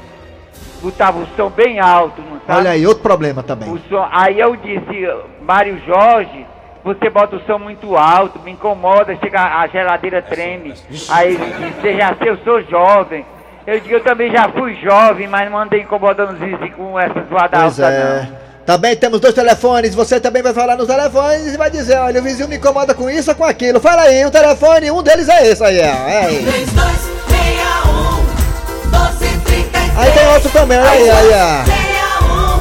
Botava 0.82 1.18
o 1.20 1.26
som 1.37 1.49
bem 1.49 1.80
alto, 1.80 2.20
não 2.20 2.38
sabe? 2.46 2.58
Olha 2.58 2.70
aí, 2.72 2.87
outro 2.87 3.02
problema 3.02 3.42
também. 3.42 3.70
O 3.70 3.78
som, 3.88 4.06
aí 4.11 4.38
eu 4.38 4.54
disse, 4.56 5.08
Mário 5.40 5.80
Jorge, 5.87 6.46
você 6.84 7.08
bota 7.08 7.37
o 7.37 7.40
som 7.46 7.58
muito 7.58 7.96
alto, 7.96 8.40
me 8.40 8.50
incomoda, 8.50 9.16
chega 9.16 9.40
a 9.40 9.66
geladeira 9.68 10.20
treme. 10.20 10.75
Aí 11.08 11.34
ele 11.34 11.44
disse, 11.46 11.80
você 11.80 11.96
já 11.96 12.14
sei, 12.16 12.28
eu 12.30 12.37
sou 12.44 12.61
jovem. 12.64 13.25
Eu 13.66 13.78
digo, 13.80 13.94
eu 13.94 14.02
também 14.02 14.30
já 14.32 14.49
fui 14.49 14.75
jovem, 14.82 15.28
mas 15.28 15.49
não 15.50 15.58
andei 15.58 15.80
incomodando 15.82 16.32
os 16.32 16.38
vizinhos 16.38 16.75
com 16.75 16.99
essa 16.99 17.25
zoada 17.30 17.61
Pois 17.61 17.80
alta, 17.80 17.94
é. 17.94 18.22
não. 18.22 18.41
Também 18.64 18.95
temos 18.97 19.19
dois 19.21 19.35
telefones, 19.35 19.92
você 19.95 20.21
também 20.21 20.40
vai 20.40 20.54
falar 20.54 20.76
nos 20.76 20.87
telefones 20.87 21.52
e 21.52 21.57
vai 21.57 21.69
dizer, 21.69 21.99
olha, 21.99 22.21
o 22.21 22.23
vizinho 22.23 22.49
me 22.49 22.57
incomoda 22.57 22.95
com 22.95 23.11
isso 23.11 23.31
ou 23.31 23.37
com 23.37 23.45
aquilo. 23.45 23.81
Fala 23.81 24.02
aí, 24.02 24.25
um 24.25 24.31
telefone, 24.31 24.88
um 24.90 25.02
deles 25.02 25.28
é 25.28 25.49
esse 25.49 25.64
aí, 25.64 25.81
ó. 25.81 25.83
É 25.83 26.26
aí. 26.26 26.45
3261 26.45 28.23
1233 28.85 29.99
Aí 29.99 30.12
tem 30.12 30.28
outro 30.28 30.50
também, 30.50 30.78
olha 30.78 30.90
aí, 30.90 31.11
aí, 31.11 31.28
ó. 31.28 31.64
61 31.64 32.57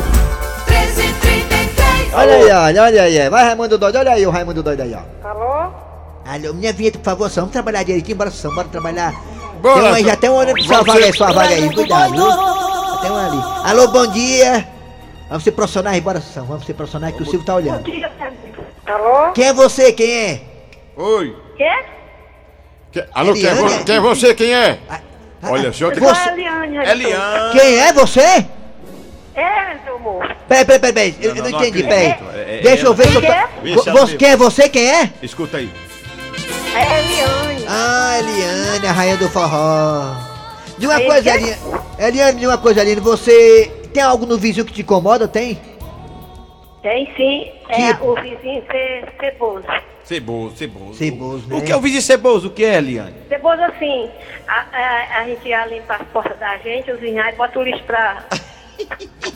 1333 0.70 2.14
Olha 2.14 2.34
aí, 2.34 2.52
olha, 2.52 2.84
olha 2.84 3.04
aí. 3.04 3.30
Vai, 3.30 3.44
Raimundo 3.46 3.78
Doido, 3.78 4.00
olha 4.00 4.12
aí 4.14 4.26
o 4.26 4.32
Raimundo 4.32 4.64
Doido 4.64 4.82
aí, 4.82 4.96
ó. 4.96 5.02
Alô, 6.26 6.54
minha 6.54 6.74
vinheta, 6.74 6.98
por 6.98 7.06
favor, 7.06 7.30
só 7.30 7.42
vamos 7.42 7.54
trabalhar 7.54 7.84
direitinho, 7.84 8.18
bora, 8.18 8.32
só, 8.32 8.50
bora 8.56 8.68
trabalhar. 8.70 9.14
Bora, 9.62 9.82
tem 9.82 9.92
um 9.92 9.94
aí, 9.94 10.04
já 10.04 10.16
tem 10.16 10.30
um 10.32 10.34
olhando 10.34 10.54
pra 10.54 10.64
sua 10.64 10.82
vaga 10.82 11.06
aí, 11.06 11.14
sua 11.14 11.32
vaga 11.32 11.54
aí, 11.54 11.74
cuidado. 11.74 12.14
Tem 13.02 13.12
um 13.12 13.18
ali. 13.18 13.70
Alô, 13.70 13.88
bom 13.90 14.08
dia. 14.08 14.81
Vamos 15.32 15.46
ser 15.46 15.52
profissionais, 15.54 16.04
bora, 16.04 16.20
São, 16.20 16.46
vamos 16.46 16.66
ser 16.66 16.74
profissionais 16.74 17.16
que 17.16 17.24
o 17.24 17.26
Silvio 17.26 17.46
tá 17.46 17.56
olhando. 17.56 17.90
Alô? 18.86 19.32
Quem 19.32 19.46
é 19.48 19.54
você, 19.54 19.94
quem 19.94 20.12
é? 20.12 20.42
Oi. 20.98 21.34
Quê? 21.56 21.70
Que- 22.92 23.06
alô, 23.14 23.32
quem 23.34 23.46
é, 23.46 23.52
Eliane? 23.52 23.70
vo- 23.78 23.86
quem 23.86 23.96
é 23.96 24.00
você? 24.02 24.36
Quem 24.36 24.54
é? 24.54 24.80
Ah, 24.90 25.00
Olha, 25.44 25.70
o 25.70 25.74
senhor 25.74 25.94
que... 25.94 26.00
Eu 26.04 26.14
sou 26.14 26.14
a 26.14 26.34
Eliane. 26.92 27.52
Quem 27.54 27.80
é 27.80 27.94
você? 27.94 28.46
É, 29.34 29.78
seu 29.86 29.96
amor. 29.96 30.36
Peraí, 30.50 30.66
peraí, 30.66 30.80
peraí, 30.80 30.94
peraí, 30.94 31.16
eu 31.22 31.34
eu 31.38 31.44
não, 31.44 31.50
entendi, 31.62 31.84
peraí. 31.84 32.08
É, 32.08 32.58
é, 32.58 32.62
Deixa 32.62 32.86
eu 32.88 32.94
ver 32.94 33.08
se 33.08 33.16
eu 33.16 33.22
Quem 33.22 33.30
tô... 33.30 33.36
é? 33.38 33.50
Esse 33.64 33.76
Vo- 33.76 33.90
é 33.90 33.94
você, 33.94 34.10
meu. 34.12 34.18
quem 34.18 34.30
é 34.30 34.36
você? 34.38 34.68
Quem 34.70 34.90
é? 34.92 35.10
Escuta 35.24 35.58
aí. 35.58 35.72
É 36.76 37.00
Eliane. 37.00 37.66
Ah, 37.70 38.20
Eliane, 38.20 38.86
a 38.88 38.92
rainha 38.92 39.16
do 39.16 39.30
forró. 39.30 40.14
De 40.78 40.86
uma 40.88 40.96
Aí, 40.96 41.06
coisa, 41.06 41.22
que- 41.32 41.38
Eliane. 41.38 41.58
Eliane, 41.98 42.40
de 42.42 42.46
uma 42.48 42.58
coisa, 42.58 42.82
Eliane, 42.82 43.00
você 43.00 43.72
tem 43.92 44.04
algo 44.04 44.26
no 44.26 44.38
vizinho 44.38 44.66
que 44.66 44.74
te 44.74 44.82
incomoda? 44.82 45.28
Tem? 45.28 45.60
Tem 46.82 47.06
sim. 47.16 47.52
É 47.70 47.94
Que- 47.94 48.04
o 48.04 48.16
vizinho 48.16 48.64
Ce- 48.72 49.06
Ceboso. 49.20 49.66
Ceboso, 50.04 50.56
ceboso. 50.58 50.94
Ceboso, 50.96 51.48
né? 51.48 51.56
O 51.58 51.62
que 51.62 51.72
é 51.72 51.76
o 51.76 51.80
vizinho 51.80 52.02
ceboso? 52.02 52.48
O 52.48 52.52
que 52.52 52.66
é, 52.66 52.78
Eliane? 52.78 53.14
Ceboso 53.30 53.62
assim, 53.62 54.10
a, 54.48 54.66
a, 54.74 55.20
a 55.20 55.26
gente 55.26 55.48
ia 55.48 55.66
limpar 55.68 56.02
as 56.02 56.08
portas 56.08 56.38
da 56.40 56.58
gente, 56.58 56.92
os 56.92 57.00
vinhais, 57.00 57.38
bota 57.38 57.60
o 57.60 57.64
lixo 57.64 57.84
pra... 57.84 58.24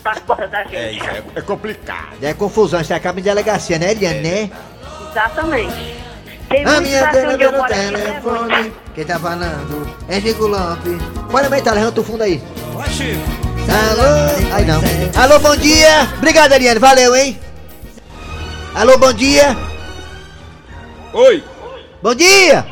as 0.04 0.18
portas 0.20 0.50
da 0.50 0.64
gente. 0.64 0.76
É, 0.76 0.92
isso 0.92 1.04
é, 1.08 1.22
é 1.36 1.40
complicado. 1.40 2.16
É 2.22 2.34
confusão, 2.34 2.82
você 2.82 2.92
acaba 2.92 3.20
em 3.20 3.22
delegacia, 3.22 3.78
né, 3.78 3.92
Eliane, 3.92 4.20
né? 4.20 4.50
Exatamente. 5.10 5.94
Tem 6.48 6.64
A 6.64 6.80
minha 6.80 7.06
dona 7.06 7.32
eu 7.32 7.52
no 7.52 7.62
né, 7.62 7.68
telefone. 7.68 8.72
Quem 8.94 9.04
tá 9.04 9.18
falando? 9.18 9.96
É 10.08 10.20
Chico 10.20 10.46
Lopes. 10.46 11.00
Pode 11.30 11.44
aumentar, 11.46 11.72
levanta 11.72 12.00
o 12.00 12.04
fundo 12.04 12.22
aí. 12.22 12.40
Alô? 13.68 14.54
Aí 14.54 14.64
não. 14.64 14.80
Alô, 15.22 15.38
bom 15.40 15.56
dia. 15.56 16.08
Obrigado, 16.18 16.52
Eliane. 16.52 16.78
Valeu, 16.80 17.14
hein? 17.14 17.38
Alô, 18.74 18.98
bom 18.98 19.12
dia. 19.12 19.56
Oi! 21.12 21.42
Bom 22.02 22.14
dia. 22.14 22.64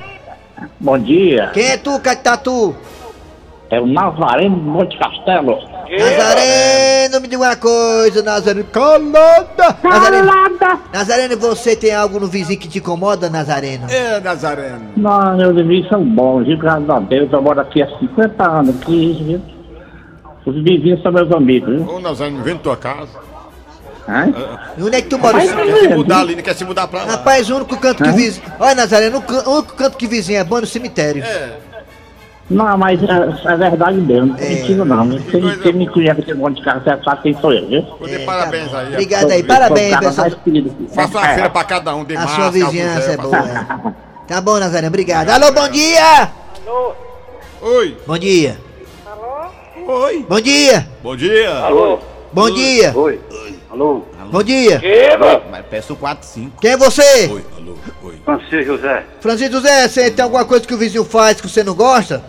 Bom 0.81 0.99
dia, 0.99 1.51
Quem 1.53 1.65
é 1.67 1.77
tu, 1.77 1.99
Catatu? 2.01 2.75
é 3.71 3.81
o 3.81 3.87
Nazareno 3.87 4.57
Monte 4.57 4.97
Castelo. 4.99 5.59
Nazareno, 5.91 7.21
me 7.21 7.29
diga 7.29 7.43
uma 7.43 7.57
coisa, 7.57 8.23
Nazareno. 8.23 8.65
Calada! 8.71 9.77
Nazareno, 9.83 10.31
Nazareno, 10.93 11.37
você 11.39 11.75
tem 11.75 11.93
algo 11.95 12.21
no 12.21 12.27
vizinho 12.29 12.59
que 12.61 12.69
te 12.69 12.79
incomoda, 12.79 13.29
Nazareno? 13.29 13.87
É, 13.91 14.21
Nazareno. 14.21 14.93
Não, 14.97 15.37
meus 15.37 15.55
vizinhos 15.57 15.89
são 15.89 16.05
bons, 16.05 16.45
viu? 16.47 16.57
Graças 16.59 16.89
a 16.89 17.01
Deus, 17.01 17.33
eu 17.33 17.43
moro 17.43 17.61
aqui 17.61 17.83
há 17.83 17.89
50 17.99 18.45
anos, 18.49 18.77
aqui, 18.81 19.23
viu? 19.27 19.41
Os 20.47 20.55
vizinhos 20.63 21.03
são 21.03 21.11
meus 21.13 21.31
amigos, 21.33 21.75
viu? 21.77 21.89
Ô, 21.89 22.01
Nazareno, 22.01 22.43
vem 22.43 22.55
na 22.55 22.61
tua 22.61 22.77
casa. 22.77 23.09
Hã? 24.07 24.29
E 24.77 24.83
onde 24.83 24.97
é 24.97 25.01
que 25.03 25.09
tu 25.09 25.19
mora? 25.19 25.39
Quer 25.41 25.81
se 25.81 25.89
mudar 25.89 26.21
ali, 26.21 26.37
não 26.37 26.43
quer 26.43 26.55
se 26.55 26.65
mudar 26.65 26.87
pra 26.89 27.05
lá. 27.05 27.13
Rapaz, 27.13 27.49
o 27.49 27.57
único 27.57 27.77
canto 27.79 28.03
que 28.03 28.11
vizinho. 28.13 28.45
Olha, 28.61 28.75
Nazareno, 28.75 29.19
o 29.19 29.23
can- 29.23 29.43
o 29.49 29.53
único 29.59 29.75
canto 29.75 29.97
que 29.97 30.07
vizinho 30.07 30.39
é 30.41 30.45
bom 30.45 30.59
é 30.59 30.61
no 30.61 30.67
cemitério. 30.67 31.25
Não, 32.51 32.77
mas 32.77 33.01
é, 33.03 33.53
é 33.53 33.57
verdade 33.57 33.97
mesmo, 33.99 34.27
não 34.27 34.37
É. 34.37 34.45
é 34.45 34.49
mentira 34.51 34.85
não. 34.85 35.09
Quem, 35.09 35.41
coisa 35.41 35.57
quem 35.63 35.73
me 35.73 35.89
conhece 35.89 36.35
no 36.35 36.37
Monte 36.37 36.63
Castelo 36.63 37.03
sabe 37.03 37.23
quem 37.23 37.41
sou 37.41 37.51
eu, 37.55 37.67
viu? 37.67 37.81
Vou 37.99 38.07
dar 38.07 38.21
É, 38.21 38.25
parabéns 38.27 38.65
tá 38.67 38.71
bom. 38.73 38.77
aí. 38.77 38.89
Obrigado 38.93 39.31
aí, 39.31 39.43
parabéns, 39.43 39.89
sou 39.89 39.89
o 39.89 40.01
cara 40.01 40.07
pessoal. 40.11 40.29
mais 40.31 40.43
querido 40.43 40.71
aqui. 40.71 40.95
Faça 40.95 41.19
uma 41.19 41.27
É. 41.31 41.35
feira 41.35 41.51
pra 41.51 41.65
cada 41.65 41.95
um, 41.97 42.05
de 42.05 42.15
A 42.19 42.27
sua 42.29 42.51
vizinhança 42.51 43.13
é 43.13 43.17
boa. 43.17 43.39
é. 43.39 43.93
Tá 44.29 44.41
bom, 44.43 44.59
Nazareno, 44.59 44.89
obrigado. 44.89 45.31
Alô, 45.31 45.51
bom 45.53 45.69
dia! 45.71 46.29
Oi! 47.63 47.97
Bom 48.07 48.19
dia! 48.19 48.59
Oi! 49.87 50.25
Bom 50.27 50.41
dia! 50.41 50.89
Bom 51.03 51.15
dia! 51.15 51.59
Alô? 51.59 51.99
Bom 52.33 52.51
dia! 52.51 52.91
Oi. 52.97 53.21
Alô? 53.71 54.03
Bom 54.31 54.43
dia! 54.43 54.81
Mas 55.51 55.67
peço 55.67 55.95
4, 55.95 56.27
5. 56.27 56.59
Quem 56.59 56.71
é 56.71 56.77
você? 56.77 57.03
Oi, 57.31 57.45
alô, 57.59 57.77
oi. 58.03 58.17
Francisco 58.25 58.65
José. 58.65 59.05
Francisco 59.21 59.53
José, 59.53 59.87
você 59.87 60.11
tem 60.11 60.23
alguma 60.23 60.47
coisa 60.47 60.67
que 60.67 60.73
o 60.73 60.79
vizinho 60.79 61.05
faz 61.05 61.39
que 61.39 61.49
você 61.49 61.63
não 61.63 61.75
gosta? 61.75 62.25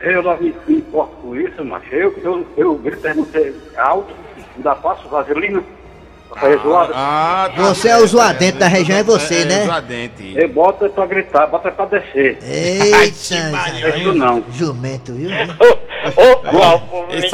Eu 0.00 0.22
não 0.22 0.40
me 0.40 0.54
importo 0.70 1.16
com 1.16 1.36
isso, 1.36 1.62
mas 1.62 1.82
eu, 1.92 2.14
eu, 2.24 2.46
eu 2.56 2.74
grito 2.76 3.06
é 3.06 3.12
você 3.12 3.54
alto, 3.76 4.14
ainda 4.56 4.74
faço 4.76 5.06
vaselina. 5.08 5.62
Ah, 6.94 7.50
tá 7.54 7.62
Você 7.62 7.88
é 7.88 7.96
o 7.98 8.06
zoadente 8.06 8.58
da 8.58 8.66
região, 8.68 8.98
é 8.98 9.02
você, 9.02 9.44
né? 9.44 9.64
zoadente. 9.64 10.34
Eu 10.36 10.48
boto 10.48 10.84
é 10.84 10.88
pra 10.88 11.06
gritar, 11.06 11.46
boto 11.46 11.68
é 11.68 11.70
pra 11.70 11.84
descer. 11.86 12.38
Eita, 12.42 12.96
é 12.96 13.06
isso 13.06 14.12
não. 14.14 14.42
jumento, 14.52 15.12
viu? 15.12 15.30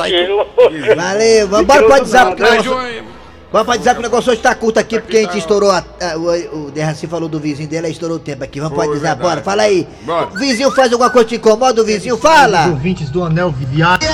Aí. 0.02 0.94
Valeu, 0.94 1.48
vamos 1.48 1.62
embora 1.64 1.82
pro 1.82 1.90
WhatsApp. 1.90 2.42
Vamos 3.50 3.64
pro 3.66 3.74
WhatsApp, 3.74 3.94
que 3.94 4.00
o 4.00 4.02
negócio 4.02 4.30
hoje 4.32 4.42
tá 4.42 4.54
curto 4.54 4.78
aqui, 4.78 5.00
porque 5.00 5.16
a 5.16 5.20
gente 5.22 5.38
estourou. 5.38 5.70
A, 5.70 5.78
a- 5.78 6.18
o 6.18 6.66
o 6.66 6.70
Derraci 6.70 7.06
falou 7.06 7.30
do 7.30 7.40
vizinho 7.40 7.66
dele, 7.68 7.86
aí 7.86 7.92
estourou 7.92 8.16
o 8.18 8.20
tempo 8.20 8.44
aqui. 8.44 8.60
Vamos 8.60 8.76
WhatsApp, 8.76 9.00
verdade. 9.00 9.20
bora, 9.22 9.40
fala 9.42 9.62
aí. 9.62 9.88
Bora. 10.02 10.26
O 10.26 10.38
vizinho 10.38 10.70
faz 10.70 10.92
alguma 10.92 11.08
coisa 11.08 11.26
que 11.26 11.34
te 11.36 11.40
incomoda, 11.40 11.80
o 11.80 11.84
vizinho 11.84 12.16
Os 12.16 12.20
fala. 12.20 12.66
ouvintes 12.68 13.08
do 13.10 13.24
Anel 13.24 13.50
Viário. 13.50 14.06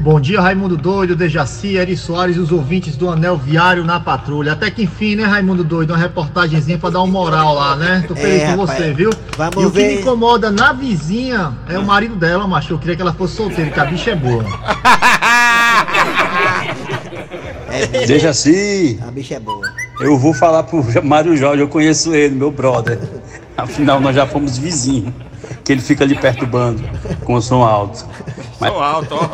Bom 0.00 0.20
dia, 0.20 0.40
Raimundo 0.40 0.76
Doido, 0.76 1.16
Dejaci, 1.16 1.76
Eri 1.76 1.96
Soares 1.96 2.36
e 2.36 2.38
os 2.38 2.52
ouvintes 2.52 2.96
do 2.96 3.10
Anel 3.10 3.36
Viário 3.36 3.82
na 3.84 3.98
patrulha. 3.98 4.52
Até 4.52 4.70
que 4.70 4.84
enfim, 4.84 5.16
né, 5.16 5.24
Raimundo 5.24 5.64
Doido? 5.64 5.90
Uma 5.92 5.98
reportagenzinha 5.98 6.78
pra 6.78 6.88
dar 6.88 7.00
uma 7.00 7.12
moral 7.12 7.54
lá, 7.54 7.74
né? 7.74 8.04
Tô 8.06 8.14
feliz 8.14 8.42
É, 8.42 8.52
com 8.54 8.60
rapaz. 8.60 8.78
você, 8.78 8.92
viu? 8.94 9.10
Vamos 9.36 9.56
e 9.56 9.66
o 9.66 9.70
que 9.70 9.76
ver. 9.80 9.88
me 9.96 10.00
incomoda 10.00 10.50
na 10.52 10.72
vizinha 10.72 11.52
é 11.68 11.76
o 11.78 11.84
marido 11.84 12.14
dela, 12.14 12.46
macho. 12.46 12.74
Eu 12.74 12.78
queria 12.78 12.94
que 12.94 13.02
ela 13.02 13.12
fosse 13.12 13.34
solteira, 13.36 13.70
que 13.72 13.80
a 13.80 13.84
bicha 13.86 14.12
é 14.12 14.16
boa. 14.16 14.44
Deixa 18.06 18.30
assim, 18.30 18.98
A 19.06 19.10
bicha 19.10 19.34
é 19.34 19.40
boa. 19.40 19.68
eu 20.00 20.16
vou 20.18 20.32
falar 20.32 20.62
pro 20.62 20.82
Mário 21.04 21.36
Jorge, 21.36 21.60
eu 21.62 21.68
conheço 21.68 22.14
ele, 22.14 22.34
meu 22.34 22.50
brother. 22.52 22.98
Afinal, 23.56 24.00
nós 24.00 24.14
já 24.14 24.26
fomos 24.26 24.56
vizinhos. 24.56 25.12
Que 25.64 25.72
ele 25.72 25.80
fica 25.82 26.04
ali 26.04 26.14
perturbando 26.14 26.82
com 27.24 27.34
o 27.34 27.42
som 27.42 27.62
alto. 27.62 28.06
Mas 28.58 28.72
Som 28.72 28.82
alto, 28.82 29.14
ó. 29.14 29.28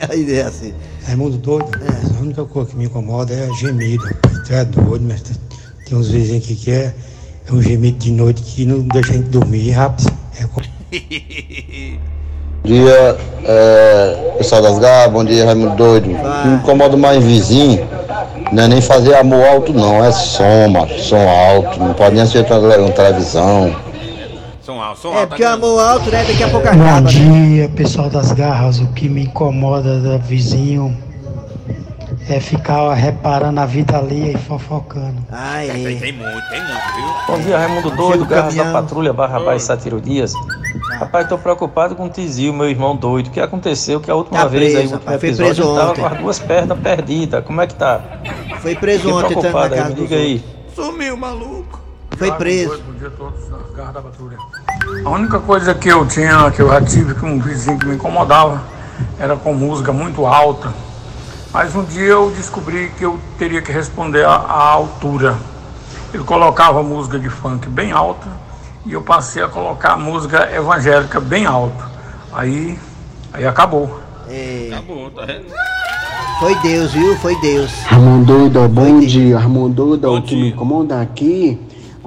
Aí 0.08 0.38
é 0.38 0.42
assim. 0.42 0.72
Raimundo 1.06 1.36
doido? 1.36 1.68
A 2.16 2.20
única 2.20 2.44
coisa 2.44 2.70
que 2.70 2.76
me 2.76 2.84
incomoda 2.84 3.32
é 3.32 3.48
gemido. 3.54 4.04
Tu 4.46 4.52
é 4.52 4.64
doido, 4.64 5.04
mas 5.06 5.22
tem- 5.22 5.98
uns 5.98 6.08
vizinhos 6.08 6.44
aqui 6.44 6.54
que 6.54 6.70
é, 6.70 6.94
é 7.48 7.52
um 7.52 7.62
gemido 7.62 7.98
de 7.98 8.12
noite 8.12 8.42
que 8.42 8.66
não 8.66 8.80
deixa 8.80 9.12
a 9.12 9.16
gente 9.16 9.30
dormir 9.30 9.70
rápido. 9.70 10.12
É 10.38 10.46
Bom 12.62 12.74
dia, 12.74 13.16
é, 13.44 14.34
pessoal 14.36 14.60
das 14.60 14.78
garras, 14.78 15.12
bom 15.12 15.24
dia, 15.24 15.46
Raimundo 15.46 15.76
Doido. 15.76 16.06
Que 16.06 16.48
me 16.48 16.56
incomoda 16.56 16.96
mais 16.96 17.24
vizinho 17.24 17.86
não 18.52 18.64
é 18.64 18.68
nem 18.68 18.80
fazer 18.80 19.14
amor 19.14 19.44
alto, 19.46 19.72
não, 19.72 20.02
é 20.04 20.10
som, 20.10 20.68
mano, 20.68 20.98
som 20.98 21.28
alto, 21.28 21.78
não 21.78 21.92
pode 21.94 22.14
nem 22.14 22.24
uma, 22.24 22.76
uma 22.78 22.90
televisão. 22.92 23.74
Som 24.68 24.82
alto, 24.82 25.00
som 25.00 25.14
É, 25.14 25.20
alto. 25.20 25.28
porque 25.28 25.42
o 25.42 25.48
amor 25.48 25.80
alto, 25.80 26.10
né? 26.10 26.24
Daqui 26.24 26.42
a 26.44 26.48
pouco 26.50 26.66
Bom 26.66 26.72
acaba. 26.74 27.00
né? 27.00 27.06
dia, 27.08 27.68
pessoal 27.70 28.10
das 28.10 28.32
garras. 28.32 28.78
O 28.80 28.88
que 28.88 29.08
me 29.08 29.22
incomoda 29.24 29.98
do 29.98 30.18
vizinho 30.18 30.94
é 32.28 32.38
ficar 32.38 32.92
reparando 32.92 33.58
a 33.60 33.64
vida 33.64 33.96
alheia 33.96 34.32
e 34.32 34.36
fofocando. 34.36 35.24
Ai, 35.32 35.68
Tem, 35.70 35.98
tem 35.98 36.12
muito, 36.12 36.48
tem 36.50 36.60
muito, 36.60 36.94
viu? 36.94 37.14
Bom 37.34 37.40
dia, 37.40 37.56
Raimundo 37.56 37.90
Doido, 37.92 38.26
Garras 38.26 38.54
da. 38.54 38.70
Patrulha, 38.70 39.10
barra 39.14 39.40
Baixo 39.40 39.64
Satiro 39.64 40.02
Dias. 40.02 40.34
Rapaz, 41.00 41.26
tô 41.30 41.38
preocupado 41.38 41.96
com 41.96 42.04
o 42.04 42.08
Tizio, 42.10 42.52
meu 42.52 42.68
irmão 42.68 42.94
doido. 42.94 43.28
O 43.28 43.30
que 43.30 43.40
aconteceu? 43.40 44.00
Que 44.00 44.10
a 44.10 44.14
última 44.14 44.38
Tá 44.40 44.48
vez 44.48 44.64
aí, 44.64 44.72
preso, 44.86 44.92
o 44.92 44.96
último 44.98 45.14
episódio, 45.14 45.54
preso 45.54 45.62
ele 45.70 45.78
tava 45.78 45.90
ontem. 45.92 46.00
com 46.02 46.06
as 46.08 46.18
duas 46.18 46.38
pernas 46.40 46.78
perdidas. 46.78 47.42
Como 47.42 47.58
é 47.62 47.66
que 47.66 47.74
tá? 47.74 48.00
Foi 48.60 48.74
preso 48.74 48.98
Fiquei 49.04 49.14
ontem, 49.14 49.34
na 49.34 49.40
preocupado 49.40 49.72
aí, 49.74 49.80
casa 49.80 49.94
me 49.94 50.00
diga 50.02 50.16
aí. 50.16 50.44
Sumiu, 50.74 51.16
maluco. 51.16 51.77
Foi 52.18 52.32
preso. 52.32 52.82
Bom 52.84 52.92
dia 52.98 53.08
a 53.08 53.10
todos 53.12 53.48
nas 53.48 53.70
garras 53.76 53.94
da 53.94 54.00
patrulha. 54.02 54.36
A 55.04 55.10
única 55.10 55.38
coisa 55.38 55.74
que 55.74 55.88
eu 55.88 56.04
tinha, 56.06 56.50
que 56.50 56.60
eu 56.60 56.68
já 56.68 56.80
tive 56.82 57.14
com 57.14 57.28
um 57.30 57.38
vizinho 57.40 57.78
que 57.78 57.86
me 57.86 57.94
incomodava, 57.94 58.60
era 59.18 59.36
com 59.36 59.54
música 59.54 59.92
muito 59.92 60.26
alta. 60.26 60.72
Mas 61.52 61.74
um 61.76 61.84
dia 61.84 62.06
eu 62.08 62.30
descobri 62.36 62.90
que 62.98 63.04
eu 63.04 63.18
teria 63.38 63.62
que 63.62 63.70
responder 63.70 64.24
à, 64.24 64.32
à 64.34 64.62
altura. 64.72 65.36
Ele 66.12 66.24
colocava 66.24 66.82
música 66.82 67.18
de 67.18 67.28
funk 67.28 67.68
bem 67.68 67.92
alta 67.92 68.26
e 68.84 68.92
eu 68.92 69.02
passei 69.02 69.42
a 69.42 69.48
colocar 69.48 69.96
música 69.96 70.50
evangélica 70.52 71.20
bem 71.20 71.46
alta. 71.46 71.88
Aí, 72.32 72.78
aí 73.32 73.46
acabou. 73.46 74.00
É, 74.28 74.70
Acabou, 74.72 75.10
tá 75.10 75.24
vendo? 75.24 75.46
foi 76.40 76.54
Deus, 76.56 76.92
viu? 76.92 77.16
Foi 77.16 77.34
Deus. 77.40 77.70
Ramon 77.86 78.22
doido, 78.22 78.68
bom 78.68 79.00
dia. 79.00 79.38
Ramon 79.38 79.70
doido, 79.70 80.08
Bom 80.08 80.18
o 80.18 80.22
que 80.22 80.34
me 80.34 80.42
dia. 80.42 80.50
incomoda 80.50 81.00
aqui, 81.00 81.58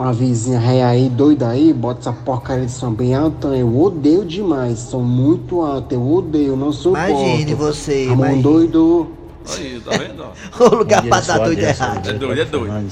uma 0.01 0.13
vizinha 0.13 0.59
ré 0.59 0.83
aí, 0.83 1.09
doida 1.09 1.49
aí, 1.49 1.71
bota 1.73 1.99
essa 2.01 2.13
porcaria 2.13 2.65
de 2.65 2.71
som 2.71 2.91
bem 2.93 3.13
alta. 3.15 3.47
Eu 3.49 3.79
odeio 3.79 4.25
demais, 4.25 4.79
som 4.79 5.01
muito 5.01 5.61
alto, 5.61 5.93
eu 5.93 6.05
odeio, 6.11 6.55
não 6.55 6.71
suporto. 6.71 7.09
Imagine 7.09 7.53
você, 7.53 8.05
Ramon 8.07 8.23
imagine. 8.25 8.43
doido. 8.43 9.11
Aí, 9.57 9.79
tá 9.81 9.91
vendo? 9.97 10.25
O 10.59 10.75
lugar 10.75 11.03
pra 11.03 11.19
dar 11.19 11.39
doido 11.39 11.59
errado. 11.59 12.09
É 12.09 12.13
doido, 12.13 12.41
é 12.41 12.45
doido. 12.45 12.91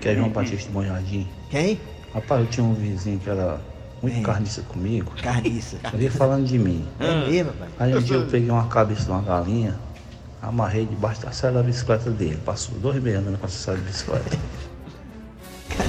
que 0.00 0.08
é 0.08 0.14
João 0.14 0.28
Batista 0.28 0.66
de 0.66 0.68
Bom 0.68 0.84
Jardim. 0.84 1.26
Quem? 1.50 1.80
Rapaz, 2.14 2.40
eu 2.40 2.46
tinha 2.46 2.64
um 2.64 2.74
vizinho 2.74 3.18
que 3.18 3.28
era 3.28 3.60
muito 4.02 4.18
É. 4.18 4.22
carniça 4.22 4.62
comigo. 4.62 5.12
Carniça. 5.22 5.76
Ele 5.92 6.08
falando 6.10 6.44
de 6.46 6.58
mim. 6.58 6.84
É 7.00 7.28
mesmo, 7.28 7.52
pai? 7.52 7.68
Aí 7.78 7.96
um 7.96 8.00
dia 8.00 8.16
eu 8.16 8.26
peguei 8.26 8.50
uma 8.50 8.66
cabeça 8.66 9.04
de 9.04 9.10
uma 9.10 9.20
galinha, 9.22 9.74
amarrei 10.40 10.86
debaixo 10.86 11.20
da 11.22 11.30
sela 11.32 11.54
da 11.54 11.62
bicicleta 11.62 12.10
dele. 12.10 12.38
Passou 12.44 12.74
dois 12.78 13.02
meses 13.02 13.20
andando 13.20 13.38
com 13.38 13.46
essa 13.46 13.58
sela 13.58 13.76
de 13.78 13.84
bicicleta. 13.84 14.36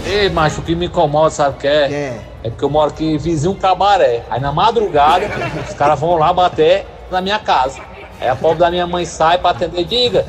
Ei, 0.06 0.30
macho, 0.30 0.62
o 0.62 0.64
que 0.64 0.76
me 0.76 0.88
incomoda, 0.88 1.30
sabe 1.30 1.58
o 1.58 1.60
que 1.60 1.68
é? 1.68 1.92
É. 1.92 2.22
É 2.44 2.50
porque 2.50 2.64
eu 2.64 2.70
moro 2.70 2.92
aqui 2.92 3.18
vizinho 3.18 3.52
um 3.52 3.56
cabaré. 3.56 4.24
Aí 4.30 4.40
na 4.40 4.52
madrugada, 4.52 5.26
os 5.68 5.74
caras 5.74 6.00
vão 6.00 6.16
lá 6.16 6.32
bater 6.32 6.86
na 7.12 7.22
minha 7.22 7.40
casa. 7.40 7.80
Aí 8.20 8.28
a 8.28 8.36
pobre 8.36 8.60
da 8.60 8.72
minha 8.72 8.88
mãe 8.88 9.06
sai 9.06 9.38
pra 9.38 9.52
atender, 9.52 9.84
diga, 9.86 10.26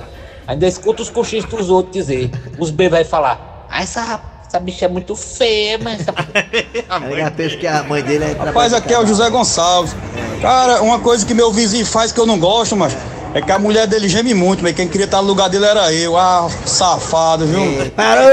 Ainda 0.49 0.67
escuta 0.67 1.03
os 1.03 1.11
cochichos 1.11 1.51
dos 1.51 1.69
outros 1.69 1.93
dizer. 1.93 2.31
Os 2.59 2.71
B 2.71 2.89
vai 2.89 3.05
falar. 3.05 3.67
Ah, 3.69 3.83
essa, 3.83 4.19
essa 4.47 4.59
bicha 4.59 4.87
é 4.87 4.89
muito 4.89 5.15
feia, 5.15 5.79
mas. 5.79 6.01
essa-" 6.01 6.15
Aí 6.89 7.19
já 7.19 7.31
pensa 7.31 7.57
que 7.59 7.67
a 7.67 7.83
mãe 7.83 8.03
dele 8.03 8.25
é 8.25 8.33
Rapaz, 8.33 8.73
aqui 8.73 8.95
é 8.95 8.99
o 8.99 9.07
José 9.07 9.29
Gonçalves. 9.29 9.95
Cara, 10.41 10.81
uma 10.81 11.01
coisa 11.01 11.27
que 11.27 11.35
meu 11.35 11.53
vizinho 11.53 11.85
faz 11.85 12.13
que 12.13 12.19
eu 12.19 12.25
não 12.25 12.39
gosto, 12.39 12.75
mas 12.75 12.97
é 13.35 13.43
que 13.43 13.53
a 13.53 13.59
mulher 13.59 13.87
dele 13.87 14.09
geme 14.09 14.35
muito, 14.35 14.63
mas 14.63 14.75
quem 14.75 14.89
queria 14.89 15.05
estar 15.05 15.21
no 15.23 15.29
lugar 15.29 15.49
dele 15.49 15.65
era 15.65 15.93
eu. 15.93 16.17
Ah, 16.17 16.49
safado, 16.65 17.47
viu? 17.47 17.91
Parou, 17.91 18.27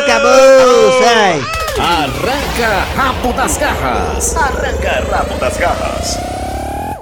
acabou, 0.00 1.02
sai. 1.02 1.40
Arranca 1.78 2.84
rabo 2.96 3.32
das 3.32 3.56
garras. 3.56 4.36
Arranca 4.36 5.06
rabo 5.10 5.34
das 5.38 5.56
garras. 5.56 6.18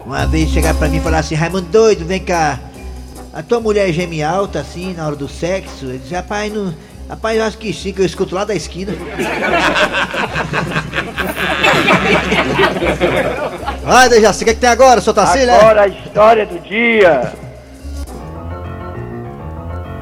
Uma 0.04 0.26
vez 0.26 0.50
chegar 0.50 0.74
pra 0.74 0.88
mim 0.88 0.98
e 0.98 1.00
falar 1.00 1.18
assim, 1.18 1.34
Raimundo 1.34 1.68
doido, 1.68 2.04
vem 2.04 2.20
cá. 2.20 2.58
A 3.32 3.42
tua 3.42 3.60
mulher 3.60 3.92
geme 3.92 4.22
alta 4.22 4.60
assim 4.60 4.94
na 4.94 5.06
hora 5.06 5.16
do 5.16 5.28
sexo? 5.28 5.86
Eu 5.86 5.98
disse, 5.98 6.14
rapaz, 6.14 6.52
não. 6.52 6.74
Rapaz, 7.08 7.38
eu 7.38 7.44
acho 7.44 7.56
que 7.56 7.72
sim, 7.72 7.92
que 7.92 8.02
eu 8.02 8.06
escuto 8.06 8.34
lá 8.34 8.44
da 8.44 8.54
esquina. 8.54 8.92
Vai, 13.82 14.08
Dejaci, 14.10 14.42
o 14.42 14.44
que, 14.44 14.50
é 14.50 14.54
que 14.54 14.60
tem 14.60 14.68
agora, 14.68 15.00
seu 15.00 15.14
Tacília? 15.14 15.56
Agora 15.56 15.82
a 15.82 15.88
história 15.88 16.44
do 16.44 16.58
dia. 16.58 17.32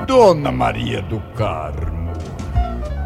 Dona 0.07 0.51
Maria 0.51 1.01
do 1.03 1.21
Carmo, 1.37 2.13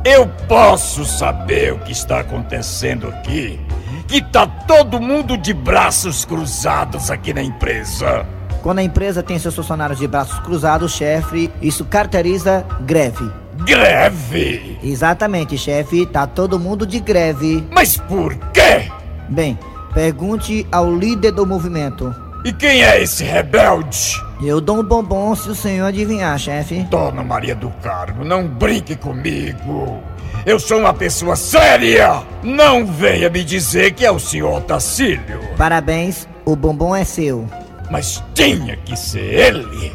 eu 0.05 0.27
posso 0.49 1.05
saber 1.05 1.75
o 1.75 1.79
que 1.81 1.93
está 1.93 2.21
acontecendo 2.21 3.09
aqui? 3.09 3.61
Que 4.09 4.23
tá 4.23 4.47
todo 4.47 5.01
mundo 5.01 5.37
de 5.37 5.53
braços 5.53 6.25
cruzados 6.25 7.11
aqui 7.11 7.35
na 7.35 7.43
empresa. 7.43 8.27
Quando 8.63 8.79
a 8.81 8.83
empresa 8.83 9.23
tem 9.23 9.39
seus 9.39 9.55
funcionários 9.55 9.99
de 9.99 10.07
braços 10.07 10.39
cruzados, 10.41 10.93
chefe, 10.93 11.51
isso 11.63 11.85
caracteriza 11.85 12.67
greve. 12.81 13.31
Greve? 13.65 14.79
Exatamente, 14.83 15.57
chefe, 15.59 16.07
tá 16.07 16.27
todo 16.27 16.59
mundo 16.59 16.87
de 16.87 17.01
greve. 17.01 17.67
Mas 17.71 17.97
por 17.97 18.35
quê? 18.53 18.91
Bem, 19.29 19.59
pergunte 19.93 20.67
ao 20.73 20.95
líder 20.95 21.33
do 21.33 21.47
movimento. 21.47 22.15
E 22.45 22.53
quem 22.53 22.83
é 22.83 23.03
esse 23.03 23.23
rebelde? 23.23 24.17
Eu 24.43 24.61
dou 24.61 24.81
um 24.81 24.83
bombom 24.83 25.35
se 25.35 25.51
o 25.51 25.55
senhor 25.55 25.87
adivinhar, 25.87 26.39
chefe. 26.39 26.81
Dona 26.85 27.23
Maria 27.23 27.55
do 27.55 27.69
Carmo, 27.83 28.25
não 28.25 28.49
brinque 28.49 28.97
comigo. 28.97 30.03
Eu 30.47 30.59
sou 30.59 30.79
uma 30.79 30.95
pessoa 30.95 31.37
séria. 31.37 32.23
Não 32.43 32.87
venha 32.87 33.29
me 33.29 33.45
dizer 33.45 33.93
que 33.93 34.07
é 34.07 34.11
o 34.11 34.19
senhor 34.19 34.63
Tacílio. 34.63 35.41
Parabéns, 35.59 36.27
o 36.47 36.57
bombom 36.57 36.97
é 36.97 37.05
seu. 37.05 37.47
Mas 37.91 38.25
tinha 38.33 38.77
que 38.77 38.97
ser 38.97 39.21
ele. 39.21 39.93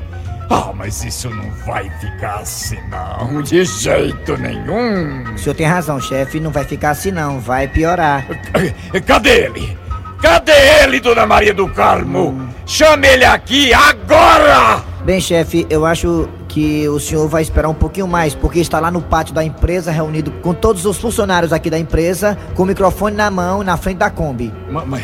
Ah, 0.49 0.71
mas 0.75 1.03
isso 1.03 1.29
não 1.29 1.49
vai 1.65 1.89
ficar 1.99 2.39
assim 2.39 2.77
não, 2.89 3.41
de 3.41 3.65
jeito 3.65 4.37
nenhum. 4.37 5.33
O 5.33 5.37
senhor 5.37 5.55
tem 5.55 5.65
razão, 5.65 5.99
chefe, 5.99 6.39
não 6.39 6.51
vai 6.51 6.63
ficar 6.63 6.91
assim 6.91 7.11
não, 7.11 7.39
vai 7.39 7.67
piorar. 7.67 8.25
Cadê 9.05 9.45
ele? 9.45 9.77
Cadê 10.21 10.83
ele, 10.83 10.99
Dona 10.99 11.25
Maria 11.25 11.53
do 11.53 11.67
Carmo? 11.67 12.49
Chame 12.65 13.07
ele 13.07 13.25
aqui 13.25 13.73
agora! 13.73 14.83
Bem, 15.03 15.21
chefe, 15.21 15.67
eu 15.69 15.85
acho 15.85 16.27
que 16.47 16.87
o 16.89 16.99
senhor 16.99 17.27
vai 17.27 17.43
esperar 17.43 17.69
um 17.69 17.75
pouquinho 17.75 18.07
mais, 18.07 18.33
porque 18.33 18.59
está 18.59 18.79
lá 18.79 18.89
no 18.89 19.01
pátio 19.01 19.35
da 19.35 19.43
empresa, 19.43 19.91
reunido 19.91 20.31
com 20.41 20.53
todos 20.53 20.85
os 20.85 20.97
funcionários 20.97 21.53
aqui 21.53 21.69
da 21.69 21.77
empresa, 21.77 22.37
com 22.55 22.63
o 22.63 22.65
microfone 22.65 23.15
na 23.15 23.29
mão, 23.29 23.63
na 23.63 23.77
frente 23.77 23.97
da 23.97 24.09
Kombi. 24.09 24.51
Mas, 24.69 24.87
mas, 24.87 25.03